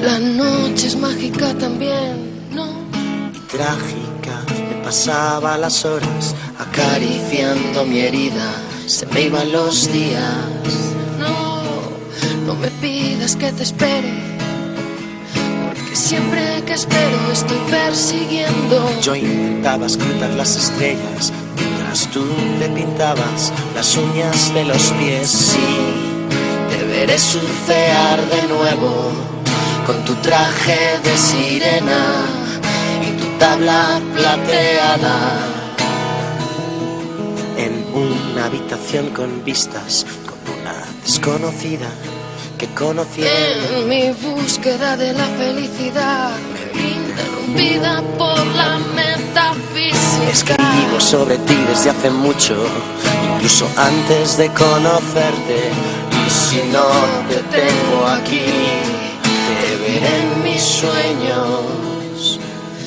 La 0.03 0.18
noche 0.18 0.89
es 0.89 0.97
mágica 0.97 1.55
también, 1.55 2.51
¿no? 2.53 2.66
Y 3.35 3.39
trágica, 3.49 4.45
me 4.68 4.85
pasaba 4.85 5.57
las 5.57 5.85
horas 5.87 6.35
acariciando 6.59 7.87
mi 7.87 8.01
herida, 8.01 8.53
se 8.87 9.07
me 9.07 9.22
iban 9.22 9.53
los 9.53 9.91
días. 9.91 10.37
No, 11.18 11.62
no 12.47 12.55
me 12.55 12.68
pidas 12.83 13.37
que 13.37 13.53
te 13.53 13.62
espere. 13.62 14.36
Siempre 15.97 16.62
que 16.66 16.74
espero 16.74 17.32
estoy 17.32 17.57
persiguiendo. 17.70 19.01
Yo 19.01 19.16
intentaba 19.16 19.86
escrutar 19.86 20.28
las 20.34 20.55
estrellas 20.55 21.32
mientras 21.57 22.07
tú 22.11 22.22
te 22.59 22.68
pintabas 22.68 23.51
las 23.74 23.97
uñas 23.97 24.53
de 24.53 24.64
los 24.66 24.92
pies. 24.92 25.30
Sí, 25.30 25.59
te 26.68 26.84
veré 26.84 27.18
surfear 27.18 28.20
de 28.28 28.42
nuevo 28.47 29.11
con 29.86 30.05
tu 30.05 30.14
traje 30.16 31.01
de 31.03 31.16
sirena 31.16 32.26
y 33.03 33.18
tu 33.18 33.26
tabla 33.38 33.99
plateada. 34.14 35.38
En 37.57 37.86
una 37.94 38.44
habitación 38.44 39.09
con 39.11 39.42
vistas 39.47 40.05
con 40.26 40.61
una 40.61 40.74
desconocida 41.03 41.88
que 42.59 42.67
conociendo 42.69 43.79
En 43.79 43.89
mi 43.89 44.11
búsqueda 44.11 44.97
de 44.97 45.13
la 45.13 45.27
felicidad, 45.27 46.31
interrumpida 46.75 48.03
por 48.19 48.47
la 48.47 48.79
metafísica. 48.95 50.31
Escribo 50.31 51.01
sobre 51.01 51.39
ti 51.39 51.55
desde 51.69 51.91
hace 51.91 52.11
mucho, 52.11 52.57
incluso 53.35 53.69
antes 53.77 54.39
de 54.39 54.49
conocerte. 54.51 55.71
Y 56.27 56.31
si 56.31 56.63
no 56.73 56.87
te 57.29 57.37
tengo 57.57 58.07
aquí, 58.07 58.45
te 59.47 59.77
veré 59.83 60.23
en 60.23 60.43
mis 60.43 60.63
sueños. 60.63 62.41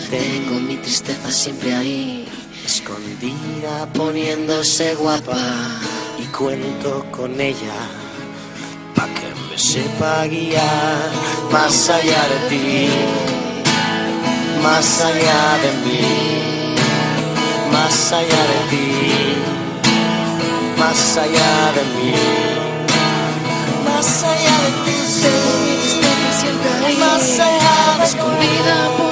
Tengo 0.10 0.60
mi 0.60 0.78
tristeza 0.78 1.32
siempre 1.32 1.76
ahí, 1.76 2.28
escondida 2.66 3.88
poniéndose 3.94 4.96
guapa. 4.96 5.38
Y 6.18 6.26
cuento 6.26 7.06
con 7.12 7.40
ella, 7.40 7.80
pa' 8.96 9.08
que 9.14 9.29
sepa 9.60 10.26
guiar 10.28 11.12
más 11.52 11.90
allá 11.90 12.22
de 12.32 12.50
ti, 12.50 12.90
más 14.64 15.02
allá 15.02 15.58
de 15.64 15.72
mí 15.86 16.40
más 17.72 18.12
allá 18.12 18.28
de 18.28 18.60
ti, 18.70 19.36
más 20.78 21.18
allá 21.18 21.72
de 21.76 21.84
mí, 21.96 22.14
más 23.86 24.24
allá 24.24 24.56
de 24.66 24.72
ti, 24.86 24.98
mi 25.66 25.76
tristeza 25.78 26.40
siempre 26.40 26.70
ahí, 26.86 26.98
más 26.98 27.40
allá 27.40 28.06
de 28.06 29.09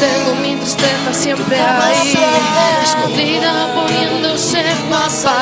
Tengo 0.00 0.34
mi 0.42 0.56
tristeza 0.56 1.12
siempre 1.12 1.60
ahí, 1.60 2.16
escondida 2.82 3.68
poniéndose 3.74 4.62
guapa. 4.88 5.36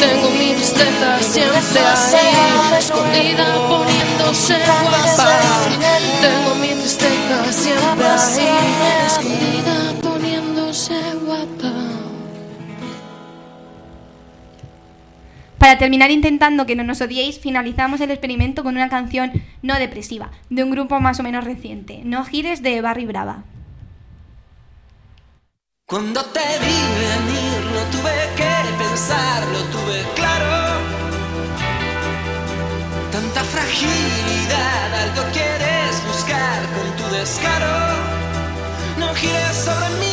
Tengo 0.00 0.30
mi 0.30 0.54
tristeza 0.54 1.18
siempre 1.20 1.80
ahí, 1.80 2.78
escondida 2.78 3.44
poniéndose 3.68 4.56
guapa. 4.56 5.28
Tengo 6.22 6.54
mi 6.54 6.68
tristeza 6.80 7.52
siempre 7.52 8.06
ahí, 8.08 9.03
Para 15.64 15.78
terminar 15.78 16.10
intentando 16.10 16.66
que 16.66 16.76
no 16.76 16.84
nos 16.84 17.00
odiéis, 17.00 17.38
finalizamos 17.38 17.98
el 18.02 18.10
experimento 18.10 18.62
con 18.62 18.76
una 18.76 18.90
canción 18.90 19.32
no 19.62 19.74
depresiva, 19.78 20.30
de 20.50 20.62
un 20.62 20.70
grupo 20.70 21.00
más 21.00 21.20
o 21.20 21.22
menos 21.22 21.42
reciente, 21.42 22.02
No 22.04 22.22
gires 22.26 22.62
de 22.62 22.82
Barry 22.82 23.06
Brava. 23.06 23.44
Cuando 25.86 26.22
te 26.22 26.46
vi 26.60 26.80
venir 27.06 27.60
no 27.72 27.82
tuve 27.94 28.14
que 28.36 28.54
pensar, 28.76 29.42
lo 29.54 29.62
tuve 29.74 30.04
claro. 30.14 30.52
Tanta 33.10 33.42
fragilidad, 33.44 34.94
algo 35.02 35.22
quieres 35.32 36.06
buscar 36.06 36.60
con 36.74 36.96
tu 36.98 37.16
descaro. 37.16 37.74
No 38.98 39.14
gires 39.14 39.56
sobre 39.64 39.88
mí 39.98 40.03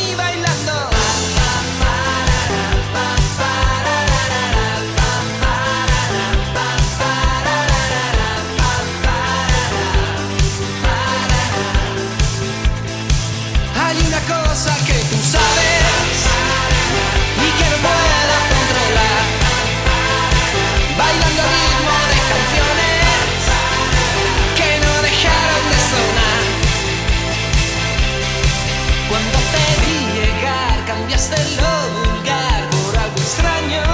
de 31.34 31.42
lo 31.58 31.72
vulgar 31.96 32.60
por 32.70 32.92
algo 33.04 33.18
extraño. 33.26 33.84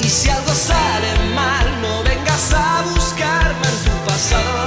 Y 0.00 0.08
si 0.08 0.28
algo 0.30 0.54
sale 0.54 1.10
mal, 1.34 1.66
no 1.82 2.02
vengas 2.02 2.52
a 2.52 2.82
buscarme 2.94 3.66
en 3.72 3.78
tu 3.86 3.94
pasado. 4.08 4.60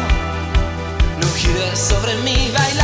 No 1.21 1.27
gires 1.39 1.79
sobre 1.79 2.15
mi 2.25 2.51
baile. 2.51 2.74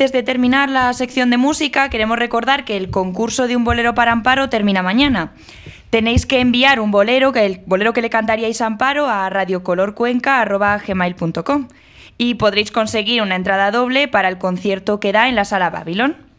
Antes 0.00 0.12
de 0.12 0.22
terminar 0.22 0.70
la 0.70 0.90
sección 0.94 1.28
de 1.28 1.36
música, 1.36 1.90
queremos 1.90 2.18
recordar 2.18 2.64
que 2.64 2.78
el 2.78 2.88
concurso 2.88 3.46
de 3.46 3.54
un 3.54 3.64
bolero 3.64 3.94
para 3.94 4.12
Amparo 4.12 4.48
termina 4.48 4.82
mañana. 4.82 5.34
Tenéis 5.90 6.24
que 6.24 6.40
enviar 6.40 6.80
un 6.80 6.90
bolero, 6.90 7.32
que 7.32 7.44
el 7.44 7.60
bolero 7.66 7.92
que 7.92 8.00
le 8.00 8.08
cantaríais 8.08 8.62
a 8.62 8.66
Amparo, 8.66 9.08
a 9.08 9.28
radiocolorcuenca.gmail.com 9.28 11.68
y 12.16 12.36
podréis 12.36 12.70
conseguir 12.70 13.20
una 13.20 13.36
entrada 13.36 13.70
doble 13.70 14.08
para 14.08 14.30
el 14.30 14.38
concierto 14.38 15.00
que 15.00 15.12
da 15.12 15.28
en 15.28 15.34
la 15.34 15.44
sala 15.44 15.68
Babylon. 15.68 16.29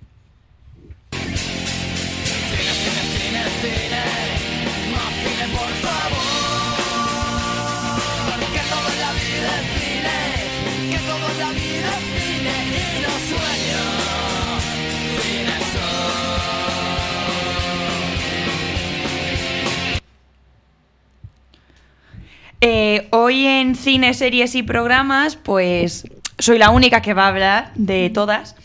Eh, 22.63 23.07
hoy 23.09 23.47
en 23.47 23.73
cine, 23.75 24.13
series 24.13 24.53
y 24.53 24.61
programas, 24.61 25.35
pues 25.35 26.07
soy 26.37 26.59
la 26.59 26.69
única 26.69 27.01
que 27.01 27.15
va 27.15 27.25
a 27.25 27.29
hablar 27.29 27.71
de 27.73 28.11
todas. 28.11 28.55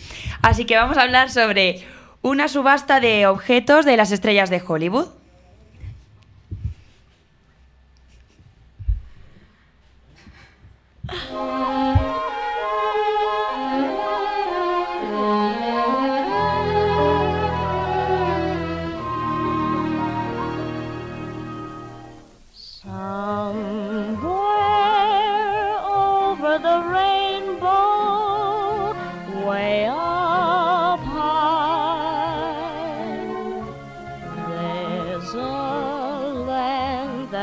Así 0.43 0.67
que 0.67 0.77
vamos 0.77 0.99
a 0.99 1.03
hablar 1.03 1.31
sobre 1.31 1.83
una 2.21 2.49
subasta 2.49 3.01
de 3.01 3.27
objetos 3.27 3.87
de 3.87 3.97
las 3.97 4.13
estrellas 4.13 4.51
de 4.51 4.63
Hollywood. 4.67 5.09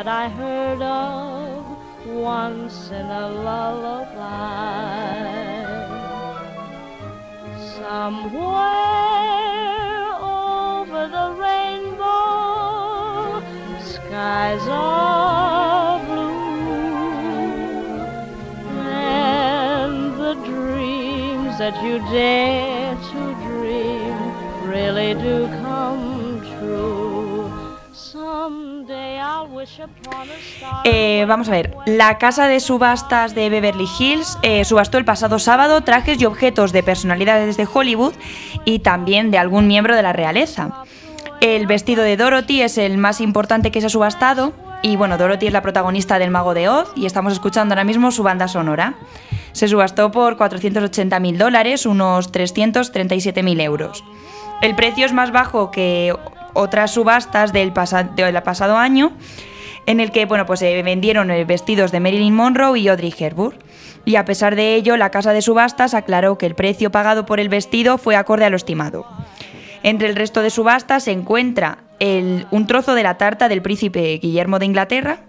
That 0.03 0.11
I 0.11 0.27
heard 0.27 0.81
of 0.81 1.63
once 2.07 2.89
in 2.89 3.05
a 3.05 3.29
lullaby. 3.29 4.17
Somewhere 7.77 8.43
over 10.21 11.07
the 11.07 11.31
rainbow, 11.39 13.41
skies 13.79 14.67
are 14.67 15.99
blue, 16.05 16.33
and 18.81 20.19
the 20.19 20.33
dreams 20.43 21.57
that 21.59 21.81
you 21.81 21.99
dare 22.11 22.95
to 22.95 23.35
dream 23.47 24.17
really 24.67 25.13
do 25.13 25.47
Eh, 30.84 31.26
vamos 31.28 31.47
a 31.47 31.51
ver, 31.51 31.76
la 31.86 32.17
casa 32.17 32.47
de 32.47 32.59
subastas 32.59 33.36
de 33.36 33.49
Beverly 33.49 33.88
Hills 33.99 34.38
eh, 34.41 34.65
subastó 34.65 34.97
el 34.97 35.05
pasado 35.05 35.39
sábado 35.39 35.82
trajes 35.82 36.21
y 36.21 36.26
objetos 36.26 36.71
de 36.71 36.84
personalidades 36.84 37.57
de 37.57 37.67
Hollywood 37.71 38.13
y 38.65 38.80
también 38.80 39.32
de 39.32 39.38
algún 39.38 39.67
miembro 39.67 39.95
de 39.95 40.03
la 40.03 40.13
realeza. 40.13 40.84
El 41.41 41.67
vestido 41.67 42.03
de 42.03 42.17
Dorothy 42.17 42.61
es 42.61 42.78
el 42.78 42.97
más 42.97 43.21
importante 43.21 43.71
que 43.71 43.82
se 43.82 43.88
ha 43.88 43.89
subastado 43.89 44.53
y 44.82 44.97
bueno, 44.97 45.17
Dorothy 45.17 45.47
es 45.47 45.53
la 45.53 45.61
protagonista 45.61 46.19
del 46.19 46.32
Mago 46.32 46.53
de 46.53 46.67
Oz 46.67 46.91
y 46.95 47.05
estamos 47.05 47.34
escuchando 47.34 47.74
ahora 47.74 47.86
mismo 47.86 48.11
su 48.11 48.21
banda 48.21 48.47
sonora. 48.47 48.95
Se 49.53 49.67
subastó 49.67 50.11
por 50.11 50.36
480 50.36 51.19
mil 51.19 51.38
dólares, 51.38 51.86
unos 51.86 52.32
337 52.32 53.43
mil 53.43 53.61
euros. 53.61 54.03
El 54.61 54.76
precio 54.76 55.05
es 55.05 55.13
más 55.13 55.32
bajo 55.32 55.71
que 55.71 56.13
otras 56.53 56.91
subastas 56.91 57.53
del 57.53 57.74
pasado 57.74 58.78
año, 58.78 59.13
en 59.86 59.99
el 59.99 60.11
que 60.11 60.25
bueno, 60.25 60.45
pues, 60.45 60.59
se 60.59 60.81
vendieron 60.84 61.29
eh, 61.31 61.45
vestidos 61.45 61.91
de 61.91 61.99
Marilyn 61.99 62.34
Monroe 62.36 62.79
y 62.79 62.88
Audrey 62.88 63.13
Hepburn. 63.17 63.57
Y 64.05 64.17
a 64.17 64.25
pesar 64.25 64.55
de 64.55 64.75
ello, 64.75 64.97
la 64.97 65.11
casa 65.11 65.31
de 65.34 65.41
subastas 65.41 65.93
aclaró 65.93 66.38
que 66.38 66.45
el 66.45 66.55
precio 66.55 66.91
pagado 66.91 67.25
por 67.25 67.39
el 67.39 67.49
vestido 67.49 67.97
fue 67.97 68.15
acorde 68.15 68.45
a 68.45 68.49
lo 68.49 68.57
estimado. 68.57 69.05
Entre 69.81 70.09
el 70.09 70.15
resto 70.15 70.41
de 70.41 70.49
subastas 70.49 71.03
se 71.05 71.11
encuentra 71.11 71.79
el- 71.99 72.45
un 72.51 72.67
trozo 72.67 72.95
de 72.95 73.03
la 73.03 73.17
tarta 73.17 73.47
del 73.49 73.61
príncipe 73.61 74.17
Guillermo 74.21 74.59
de 74.59 74.65
Inglaterra, 74.65 75.19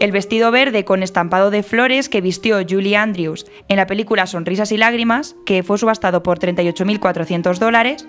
el 0.00 0.10
vestido 0.12 0.50
verde 0.50 0.84
con 0.84 1.02
estampado 1.02 1.50
de 1.50 1.62
flores 1.62 2.08
que 2.08 2.20
vistió 2.20 2.58
Julie 2.68 2.96
Andrews 2.96 3.46
en 3.68 3.76
la 3.76 3.86
película 3.86 4.26
Sonrisas 4.26 4.72
y 4.72 4.76
Lágrimas, 4.76 5.36
que 5.46 5.62
fue 5.62 5.78
subastado 5.78 6.22
por 6.22 6.38
38.400 6.40 7.58
dólares, 7.58 8.06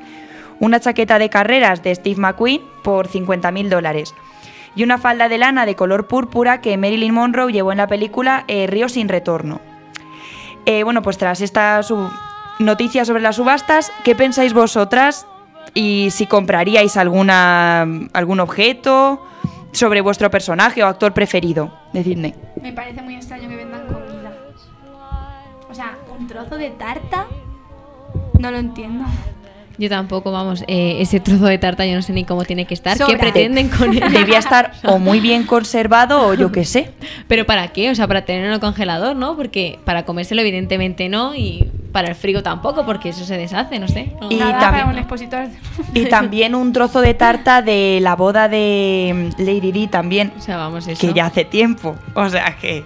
una 0.60 0.80
chaqueta 0.80 1.20
de 1.20 1.30
carreras 1.30 1.84
de 1.84 1.94
Steve 1.94 2.20
McQueen 2.20 2.62
por 2.84 3.08
50.000 3.08 3.70
dólares 3.70 4.14
y 4.76 4.84
una 4.84 4.98
falda 4.98 5.30
de 5.30 5.38
lana 5.38 5.66
de 5.66 5.76
color 5.76 6.08
púrpura 6.08 6.62
que 6.62 6.78
Marilyn 6.78 7.14
Monroe 7.14 7.52
llevó 7.52 7.72
en 7.72 7.78
la 7.78 7.88
película 7.88 8.44
eh, 8.48 8.68
Río 8.68 8.90
sin 8.90 9.10
retorno. 9.10 9.62
Eh, 10.66 10.84
bueno, 10.84 11.02
pues 11.02 11.18
tras 11.18 11.42
esta 11.42 11.82
noticia 12.60 13.06
sobre 13.06 13.22
las 13.22 13.36
subastas, 13.36 13.92
¿qué 14.04 14.16
pensáis 14.16 14.54
vosotras? 14.54 15.28
Y 15.74 16.10
si 16.12 16.26
compraríais 16.26 16.98
alguna, 16.98 17.82
algún 18.14 18.40
objeto 18.40 19.26
sobre 19.72 20.02
vuestro 20.02 20.32
personaje 20.32 20.84
o 20.84 20.88
actor 20.88 21.14
preferido. 21.14 21.72
Decidme. 21.94 22.34
Me 22.62 22.74
parece 22.74 23.02
muy 23.02 23.16
extraño 23.16 23.50
que 23.50 23.58
vendan 23.58 23.86
comida. 23.88 24.32
O 25.70 25.74
sea, 25.74 25.98
un 26.18 26.28
trozo 26.28 26.58
de 26.58 26.72
tarta. 26.72 27.28
No 28.40 28.52
lo 28.52 28.58
entiendo. 28.58 29.06
Yo 29.78 29.90
tampoco, 29.90 30.32
vamos, 30.32 30.64
eh, 30.68 30.98
ese 31.02 31.20
trozo 31.20 31.46
de 31.46 31.58
tarta 31.58 31.86
yo 31.86 31.96
no 31.96 32.02
sé 32.02 32.14
ni 32.14 32.24
cómo 32.24 32.46
tiene 32.46 32.66
que 32.66 32.74
estar. 32.74 32.98
Sobra. 32.98 33.14
¿Qué 33.14 33.20
pretenden 33.20 33.70
con 33.70 33.92
él? 34.02 34.12
Debía 34.12 34.40
estar 34.40 34.72
o 34.84 35.00
muy 35.00 35.20
bien 35.20 35.44
conservado 35.46 36.28
o 36.28 36.34
yo 36.34 36.52
qué 36.52 36.64
sé. 36.66 36.92
¿Pero 37.28 37.46
para 37.46 37.68
qué? 37.70 37.90
O 37.90 37.96
sea, 37.96 38.08
para 38.08 38.24
tenerlo 38.24 38.48
en 38.48 38.54
el 38.54 38.60
congelador, 38.60 39.16
¿no? 39.16 39.36
Porque 39.36 39.80
para 39.84 40.06
comérselo 40.06 40.42
evidentemente 40.42 41.10
no 41.10 41.36
y 41.36 41.70
para 41.92 42.10
el 42.10 42.16
frigo 42.16 42.44
tampoco 42.44 42.86
porque 42.86 43.10
eso 43.10 43.26
se 43.26 43.38
deshace, 43.38 43.80
no 43.80 43.88
sé. 43.88 44.12
No. 44.22 44.30
Y 44.32 44.36
Nada 44.36 44.60
también- 44.60 44.72
para 44.84 44.86
un 44.94 44.98
expositor. 44.98 45.48
Y 45.94 46.06
también 46.06 46.56
un 46.56 46.72
trozo 46.74 47.02
de 47.02 47.14
tarta 47.14 47.62
de 47.62 48.00
la 48.02 48.16
boda 48.16 48.48
de 48.50 49.32
mm, 49.38 49.42
Lady 49.42 49.72
Di 49.72 49.88
también, 49.88 50.32
O 50.38 50.42
sea, 50.42 50.58
vamos, 50.58 50.88
eso. 50.88 51.00
que 51.00 51.14
ya 51.14 51.26
hace 51.28 51.46
tiempo. 51.46 51.96
O 52.14 52.30
sea 52.30 52.56
que... 52.60 52.84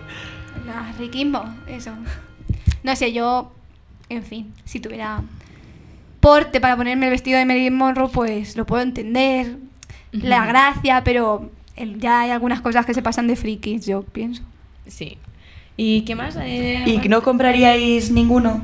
Nah, 0.66 0.92
riquismo, 1.00 1.44
eso. 1.68 1.92
No 2.84 2.96
sé, 2.96 3.12
yo, 3.12 3.52
en 4.10 4.24
fin, 4.24 4.54
si 4.66 4.80
tuviera 4.80 5.22
porte 6.20 6.60
para 6.62 6.76
ponerme 6.76 7.06
el 7.08 7.12
vestido 7.12 7.38
de 7.40 7.46
Marilyn 7.46 7.76
Monroe, 7.76 8.10
pues 8.10 8.56
lo 8.58 8.66
puedo 8.66 8.82
entender, 8.82 9.56
la 10.12 10.46
gracia, 10.46 11.04
pero 11.04 11.50
el- 11.76 12.00
ya 12.00 12.22
hay 12.22 12.32
algunas 12.32 12.62
cosas 12.62 12.86
que 12.86 12.94
se 12.94 13.02
pasan 13.02 13.28
de 13.28 13.36
frikis, 13.36 13.86
yo 13.86 14.04
pienso. 14.04 14.42
Sí. 14.88 15.18
¿Y 15.78 16.02
qué 16.02 16.16
más? 16.16 16.36
Eh, 16.42 16.84
¿Y 16.86 17.08
no 17.08 17.22
compraríais 17.22 18.12
ninguno? 18.12 18.62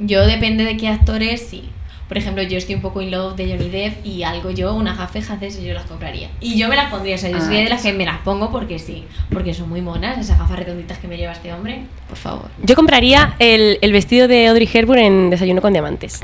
Yo 0.00 0.26
depende 0.26 0.64
de 0.64 0.76
qué 0.76 0.88
actores, 0.88 1.46
sí. 1.48 1.64
Por 2.08 2.18
ejemplo, 2.18 2.42
yo 2.42 2.58
estoy 2.58 2.74
un 2.74 2.82
poco 2.82 3.00
in 3.00 3.10
love 3.10 3.36
de 3.36 3.48
Johnny 3.50 3.70
Depp 3.70 4.04
y 4.04 4.22
algo 4.22 4.50
yo, 4.50 4.74
unas 4.74 4.98
gafas 4.98 5.40
de 5.40 5.46
esas, 5.46 5.62
yo 5.64 5.72
las 5.72 5.84
compraría. 5.84 6.28
Y 6.40 6.58
yo 6.58 6.68
me 6.68 6.76
las 6.76 6.90
pondría, 6.90 7.14
o 7.14 7.18
sea, 7.18 7.30
yo 7.30 7.38
Ah, 7.38 7.40
sería 7.40 7.60
de 7.62 7.70
las 7.70 7.82
que 7.82 7.94
me 7.94 8.04
las 8.04 8.18
pongo 8.18 8.50
porque 8.50 8.78
sí. 8.78 9.04
Porque 9.32 9.54
son 9.54 9.70
muy 9.70 9.80
monas, 9.80 10.18
esas 10.18 10.38
gafas 10.38 10.58
redonditas 10.58 10.98
que 10.98 11.08
me 11.08 11.16
lleva 11.16 11.32
este 11.32 11.54
hombre. 11.54 11.84
Por 12.08 12.18
favor. 12.18 12.50
Yo 12.62 12.74
compraría 12.74 13.34
el, 13.38 13.78
el 13.80 13.92
vestido 13.92 14.28
de 14.28 14.48
Audrey 14.48 14.68
Hepburn 14.70 14.98
en 14.98 15.30
Desayuno 15.30 15.62
con 15.62 15.72
Diamantes. 15.72 16.20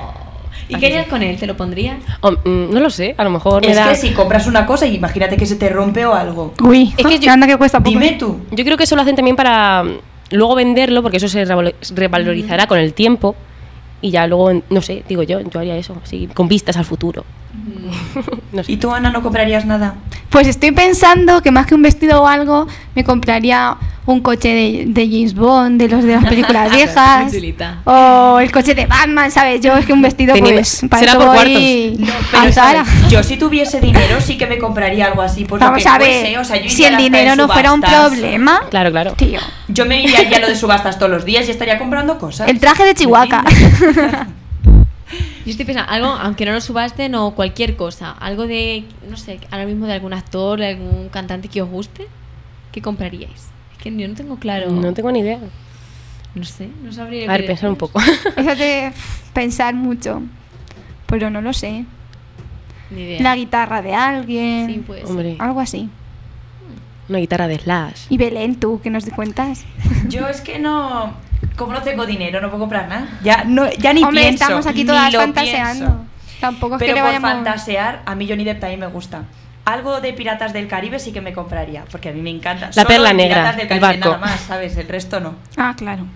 ¿Y 0.68 0.76
qué 0.76 0.86
harías 0.86 1.06
con 1.06 1.22
él? 1.22 1.38
¿Te 1.38 1.46
lo 1.46 1.56
pondrías? 1.56 1.96
Oh, 2.20 2.32
mm, 2.32 2.72
no 2.72 2.80
lo 2.80 2.90
sé, 2.90 3.14
a 3.16 3.24
lo 3.24 3.30
mejor 3.30 3.62
me 3.64 3.70
Es 3.70 3.76
da- 3.76 3.88
que 3.90 3.94
si 3.96 4.10
compras 4.12 4.46
una 4.46 4.66
cosa 4.66 4.86
y 4.86 4.94
imagínate 4.96 5.36
que 5.36 5.46
se 5.46 5.56
te 5.56 5.68
rompe 5.68 6.04
o 6.04 6.14
algo. 6.14 6.52
Uy, 6.62 6.92
Es 6.96 7.06
que 7.06 7.18
yo- 7.20 7.32
anda 7.32 7.46
que 7.46 7.56
cuesta 7.56 7.78
poco. 7.78 7.90
Dime 7.90 8.12
tú. 8.18 8.40
Yo 8.50 8.64
creo 8.64 8.76
que 8.76 8.84
eso 8.84 8.94
lo 8.96 9.02
hacen 9.02 9.16
también 9.16 9.36
para 9.36 9.82
mm, 9.84 9.98
luego 10.32 10.54
venderlo, 10.54 11.02
porque 11.02 11.16
eso 11.16 11.28
se 11.28 11.44
revalo- 11.46 11.74
revalorizará 11.94 12.66
con 12.66 12.78
el 12.78 12.92
tiempo. 12.92 13.34
Y 14.00 14.10
ya 14.12 14.26
luego, 14.28 14.52
no 14.70 14.80
sé, 14.80 15.02
digo 15.08 15.24
yo, 15.24 15.40
yo 15.40 15.58
haría 15.58 15.76
eso, 15.76 15.96
así, 16.04 16.28
con 16.32 16.46
vistas 16.46 16.76
al 16.76 16.84
futuro. 16.84 17.24
no 18.52 18.62
sé. 18.64 18.72
¿Y 18.72 18.76
tú, 18.76 18.92
Ana, 18.92 19.10
no 19.10 19.22
comprarías 19.22 19.64
nada? 19.64 19.94
Pues 20.30 20.46
estoy 20.46 20.72
pensando 20.72 21.42
que 21.42 21.50
más 21.50 21.66
que 21.66 21.74
un 21.74 21.82
vestido 21.82 22.22
o 22.22 22.26
algo, 22.26 22.66
me 22.94 23.02
compraría 23.02 23.76
un 24.04 24.20
coche 24.20 24.48
de, 24.48 24.84
de 24.86 25.06
James 25.06 25.34
Bond, 25.34 25.80
de 25.80 25.88
los 25.88 26.04
de 26.04 26.14
las 26.14 26.24
películas 26.26 26.70
viejas. 26.74 27.24
Muy 27.24 27.32
chulita. 27.32 27.78
o 27.84 28.38
el 28.40 28.50
coche 28.52 28.74
de 28.74 28.86
Batman, 28.86 29.30
¿sabes? 29.30 29.60
Yo 29.62 29.74
es 29.76 29.86
que 29.86 29.92
un 29.92 30.02
vestido, 30.02 30.34
pues, 30.36 30.82
para 30.88 31.00
será 31.00 31.14
por 31.14 31.28
voy 31.28 31.98
Pero. 32.30 32.84
Yo 33.10 33.22
si 33.22 33.36
tuviese 33.36 33.80
dinero 33.80 34.20
sí 34.20 34.36
que 34.36 34.46
me 34.46 34.58
compraría 34.58 35.06
algo 35.06 35.22
así. 35.22 35.44
Por 35.44 35.60
lo 35.60 35.66
Vamos 35.66 35.82
que 35.82 35.88
a 35.88 35.98
ver, 35.98 36.20
fuese, 36.20 36.38
o 36.38 36.44
sea, 36.44 36.60
yo 36.62 36.70
si 36.70 36.84
el 36.84 36.96
dinero 36.96 37.34
no 37.36 37.48
fuera 37.48 37.72
un 37.72 37.80
problema, 37.80 38.60
Claro, 38.70 38.90
claro. 38.90 39.12
tío. 39.12 39.40
Yo 39.68 39.86
me 39.86 40.02
iría 40.02 40.28
ya 40.28 40.36
a 40.38 40.40
lo 40.40 40.48
de 40.48 40.56
subastas 40.56 40.98
todos 40.98 41.10
los 41.10 41.24
días 41.24 41.48
y 41.48 41.50
estaría 41.50 41.78
comprando 41.78 42.18
cosas. 42.18 42.48
El 42.48 42.60
traje 42.60 42.84
de 42.84 42.94
Chihuahua. 42.94 43.44
Yo 45.48 45.52
estoy 45.52 45.64
pensando, 45.64 45.90
algo, 45.90 46.08
aunque 46.08 46.44
no 46.44 46.52
lo 46.52 46.60
subasten 46.60 47.14
o 47.14 47.34
cualquier 47.34 47.74
cosa, 47.74 48.10
algo 48.10 48.46
de, 48.46 48.84
no 49.08 49.16
sé, 49.16 49.40
ahora 49.50 49.64
mismo 49.64 49.86
de 49.86 49.94
algún 49.94 50.12
actor, 50.12 50.60
de 50.60 50.66
algún 50.66 51.08
cantante 51.08 51.48
que 51.48 51.62
os 51.62 51.70
guste, 51.70 52.06
¿qué 52.70 52.82
compraríais? 52.82 53.48
Es 53.72 53.78
que 53.82 53.96
yo 53.96 54.06
no 54.06 54.14
tengo 54.14 54.36
claro. 54.36 54.70
No 54.70 54.92
tengo 54.92 55.10
ni 55.10 55.20
idea. 55.20 55.38
No 56.34 56.44
sé, 56.44 56.68
no 56.84 56.92
sabría. 56.92 57.30
A 57.30 57.32
ver, 57.32 57.46
pensar 57.46 57.70
un 57.70 57.76
poco. 57.76 57.98
Eso 58.36 58.56
de 58.56 58.92
pensar 59.32 59.74
mucho. 59.74 60.20
Pero 61.06 61.30
no 61.30 61.40
lo 61.40 61.54
sé. 61.54 61.86
Ni 62.90 63.00
idea. 63.00 63.22
La 63.22 63.34
guitarra 63.34 63.80
de 63.80 63.94
alguien. 63.94 64.66
Sí, 64.66 64.84
pues. 64.86 65.06
Hombre, 65.06 65.36
Algo 65.38 65.60
así. 65.60 65.88
una 67.08 67.20
guitarra 67.20 67.48
de 67.48 67.58
Slash. 67.58 68.02
Y 68.10 68.18
Belén, 68.18 68.56
tú, 68.56 68.82
¿qué 68.82 68.90
nos 68.90 69.06
cuentas? 69.06 69.64
Yo 70.10 70.28
es 70.28 70.42
que 70.42 70.58
no. 70.58 71.14
Como 71.58 71.72
no 71.72 71.82
tengo 71.82 72.06
dinero, 72.06 72.40
no 72.40 72.48
puedo 72.48 72.60
comprar 72.60 72.88
nada. 72.88 73.06
Ya, 73.22 73.44
no, 73.44 73.68
ya 73.72 73.92
ni 73.92 74.02
Hombre, 74.02 74.22
pienso. 74.22 74.44
estamos 74.44 74.66
aquí 74.66 74.80
ni 74.80 74.86
todas 74.86 75.12
lo 75.12 75.20
fantaseando. 75.20 75.84
pienso. 75.86 76.04
Tampoco 76.40 76.76
es 76.76 76.78
Pero 76.78 76.94
que 76.94 76.94
le 76.94 77.00
por 77.00 77.08
vayamos... 77.08 77.30
fantasear, 77.32 78.02
a 78.06 78.14
mí 78.14 78.26
Johnny 78.28 78.44
Depp 78.44 78.60
también 78.60 78.80
me 78.80 78.86
gusta. 78.86 79.24
Algo 79.64 80.00
de 80.00 80.12
Piratas 80.14 80.52
del 80.54 80.66
Caribe 80.68 80.98
sí 80.98 81.12
que 81.12 81.20
me 81.20 81.32
compraría, 81.34 81.84
porque 81.90 82.08
a 82.08 82.12
mí 82.12 82.22
me 82.22 82.30
encanta. 82.30 82.66
La 82.68 82.72
Solo 82.72 82.86
perla 82.86 83.12
negra, 83.12 83.36
Piratas 83.42 83.56
del 83.58 83.72
el 83.72 83.80
barco. 83.80 84.04
nada 84.08 84.18
más, 84.18 84.40
¿sabes? 84.40 84.76
El 84.78 84.88
resto 84.88 85.20
no. 85.20 85.34
Ah, 85.56 85.74
claro. 85.76 86.06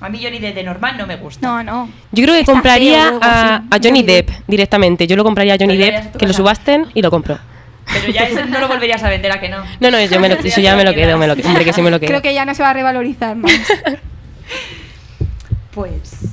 A 0.00 0.08
mí 0.08 0.18
Johnny 0.22 0.38
Depp 0.38 0.54
de 0.54 0.62
normal 0.64 0.96
no 0.96 1.06
me 1.06 1.16
gusta. 1.16 1.46
No, 1.46 1.62
no. 1.62 1.90
Yo 2.12 2.22
creo 2.22 2.34
que 2.34 2.40
Está 2.40 2.52
compraría 2.52 3.08
feo 3.08 3.18
a, 3.22 3.56
a 3.70 3.78
Johnny 3.82 4.02
Depp 4.02 4.30
directamente. 4.46 5.06
Yo 5.06 5.16
lo 5.16 5.24
compraría 5.24 5.54
a 5.54 5.56
Johnny 5.58 5.76
Pero 5.76 6.00
Depp, 6.00 6.16
que 6.16 6.26
lo 6.26 6.32
subasten 6.32 6.86
y 6.94 7.02
lo 7.02 7.10
compro. 7.10 7.38
Pero 7.92 8.12
ya 8.12 8.22
eso 8.22 8.44
no 8.46 8.60
lo 8.60 8.68
volverías 8.68 9.02
a 9.02 9.08
vender, 9.08 9.30
¿a 9.32 9.40
que 9.40 9.48
no? 9.48 9.58
No, 9.80 9.90
no, 9.90 10.00
yo 10.00 10.20
me 10.20 10.28
lo, 10.28 10.36
eso 10.36 10.60
ya 10.60 10.76
me 10.76 10.84
lo 10.84 10.94
quedo, 10.94 11.18
me 11.18 11.26
lo, 11.26 11.34
hombre, 11.34 11.64
que 11.64 11.72
sí 11.72 11.82
me 11.82 11.90
lo 11.90 11.98
quedo. 12.00 12.08
Creo 12.08 12.22
que 12.22 12.32
ya 12.32 12.44
no 12.44 12.54
se 12.54 12.62
va 12.62 12.70
a 12.70 12.72
revalorizar 12.72 13.34
más. 13.36 13.52
Pues. 15.72 16.31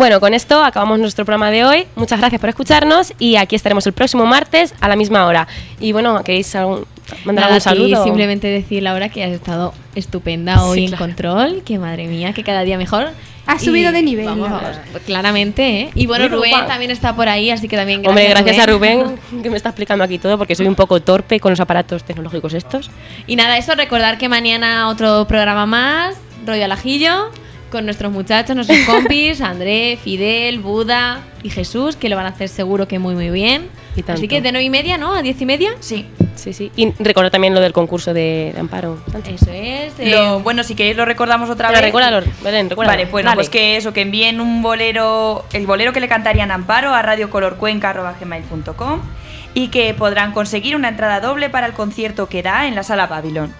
Bueno, 0.00 0.18
con 0.18 0.32
esto 0.32 0.64
acabamos 0.64 0.98
nuestro 0.98 1.26
programa 1.26 1.50
de 1.50 1.62
hoy. 1.62 1.86
Muchas 1.94 2.18
gracias 2.20 2.40
por 2.40 2.48
escucharnos 2.48 3.12
y 3.18 3.36
aquí 3.36 3.54
estaremos 3.54 3.86
el 3.86 3.92
próximo 3.92 4.24
martes 4.24 4.72
a 4.80 4.88
la 4.88 4.96
misma 4.96 5.26
hora. 5.26 5.46
Y 5.78 5.92
bueno, 5.92 6.24
¿queréis 6.24 6.54
algún- 6.56 6.86
mandar 7.26 7.44
Nada, 7.44 7.56
algún 7.56 7.60
saludo? 7.60 7.96
sí, 7.98 8.04
simplemente 8.04 8.46
decir, 8.46 8.82
Laura, 8.82 9.10
que 9.10 9.22
has 9.22 9.30
estado 9.32 9.74
estupenda 9.94 10.64
hoy 10.64 10.78
Sí, 10.78 10.84
en 10.84 10.90
claro. 10.92 11.04
control, 11.04 11.62
que 11.66 11.78
madre 11.78 12.06
mía, 12.06 12.32
que 12.32 12.42
cada 12.42 12.62
día 12.62 12.78
mejor. 12.78 13.10
Has 13.44 13.62
Y 13.62 13.66
subido 13.66 13.92
de 13.92 14.00
nivel, 14.00 14.24
Vamos, 14.24 14.48
vamos, 14.50 14.76
claramente, 15.04 15.80
¿eh? 15.82 15.90
Y 15.94 16.06
bueno, 16.06 16.28
Rubén 16.28 16.66
también 16.66 16.90
está 16.90 17.14
por 17.14 17.28
ahí, 17.28 17.50
así 17.50 17.68
que 17.68 17.76
también 17.76 18.00
Hombre, 18.08 18.26
gracias 18.30 18.58
a 18.58 18.64
Rubén 18.64 19.18
que 19.42 19.50
me 19.50 19.58
está 19.58 19.68
explicando 19.68 20.02
aquí 20.02 20.16
todo 20.18 20.38
porque 20.38 20.54
soy 20.54 20.66
un 20.66 20.76
poco 20.76 21.00
torpe 21.02 21.40
con 21.40 21.50
los 21.52 21.60
aparatos 21.60 22.04
tecnológicos 22.04 22.54
estos. 22.54 22.90
Y 23.26 23.36
nada, 23.36 23.58
eso, 23.58 23.74
recordar 23.74 24.16
que 24.16 24.30
mañana 24.30 24.88
otro 24.88 25.26
programa 25.28 25.66
más, 25.66 26.16
rollo 26.46 26.64
al 26.64 26.72
ajillo, 26.72 27.30
con 27.70 27.84
nuestros 27.86 28.12
muchachos, 28.12 28.54
nuestros 28.56 28.78
compis, 28.80 29.40
André, 29.42 29.98
Fidel, 30.02 30.58
Buda 30.60 31.20
y 31.42 31.50
Jesús, 31.50 31.96
que 31.96 32.08
lo 32.08 32.16
van 32.16 32.26
a 32.26 32.30
hacer 32.30 32.48
seguro 32.48 32.86
que 32.86 32.98
muy, 32.98 33.14
muy 33.14 33.30
bien. 33.30 33.68
Y. 33.96 34.04
Así 34.10 34.28
que 34.28 34.40
de 34.40 34.52
nueve 34.52 34.64
y 34.64 34.70
media, 34.70 34.98
¿no? 34.98 35.14
A 35.14 35.22
diez 35.22 35.40
y 35.40 35.46
media. 35.46 35.70
Sí. 35.80 36.06
Sí, 36.36 36.52
sí. 36.54 36.70
Y 36.76 36.92
recordar 36.98 37.30
también 37.30 37.54
lo 37.54 37.60
del 37.60 37.72
concurso 37.74 38.14
de, 38.14 38.52
de 38.54 38.60
Amparo. 38.60 38.98
Eso 39.26 39.50
es. 39.52 39.92
eh, 39.98 40.10
Lo, 40.10 40.40
bueno, 40.40 40.62
si 40.64 40.74
queréis 40.74 40.96
lo 40.96 41.04
recordamos 41.04 41.50
otra 41.50 41.70
vez. 41.70 41.80
recuérdalo, 41.82 42.22
Belén, 42.42 42.70
recuérdalo. 42.70 42.98
Vale, 42.98 43.10
bueno, 43.10 43.26
Dale. 43.28 43.36
pues 43.36 43.50
que 43.50 43.76
eso, 43.76 43.92
que 43.92 44.00
envíen 44.02 44.40
un 44.40 44.62
bolero, 44.62 45.44
el 45.52 45.66
bolero 45.66 45.92
que 45.92 46.00
le 46.00 46.08
cantarían 46.08 46.50
a 46.50 46.54
Amparo 46.54 46.94
a 46.94 47.02
radiocolorcuenca.gmail.com 47.02 49.00
y 49.54 49.68
que 49.68 49.92
podrán 49.94 50.32
conseguir 50.32 50.76
una 50.76 50.88
entrada 50.88 51.20
doble 51.20 51.50
para 51.50 51.66
el 51.66 51.72
concierto 51.74 52.26
que 52.28 52.42
da 52.42 52.66
en 52.68 52.74
la 52.74 52.82
sala 52.84 53.06
Babylon. 53.06 53.52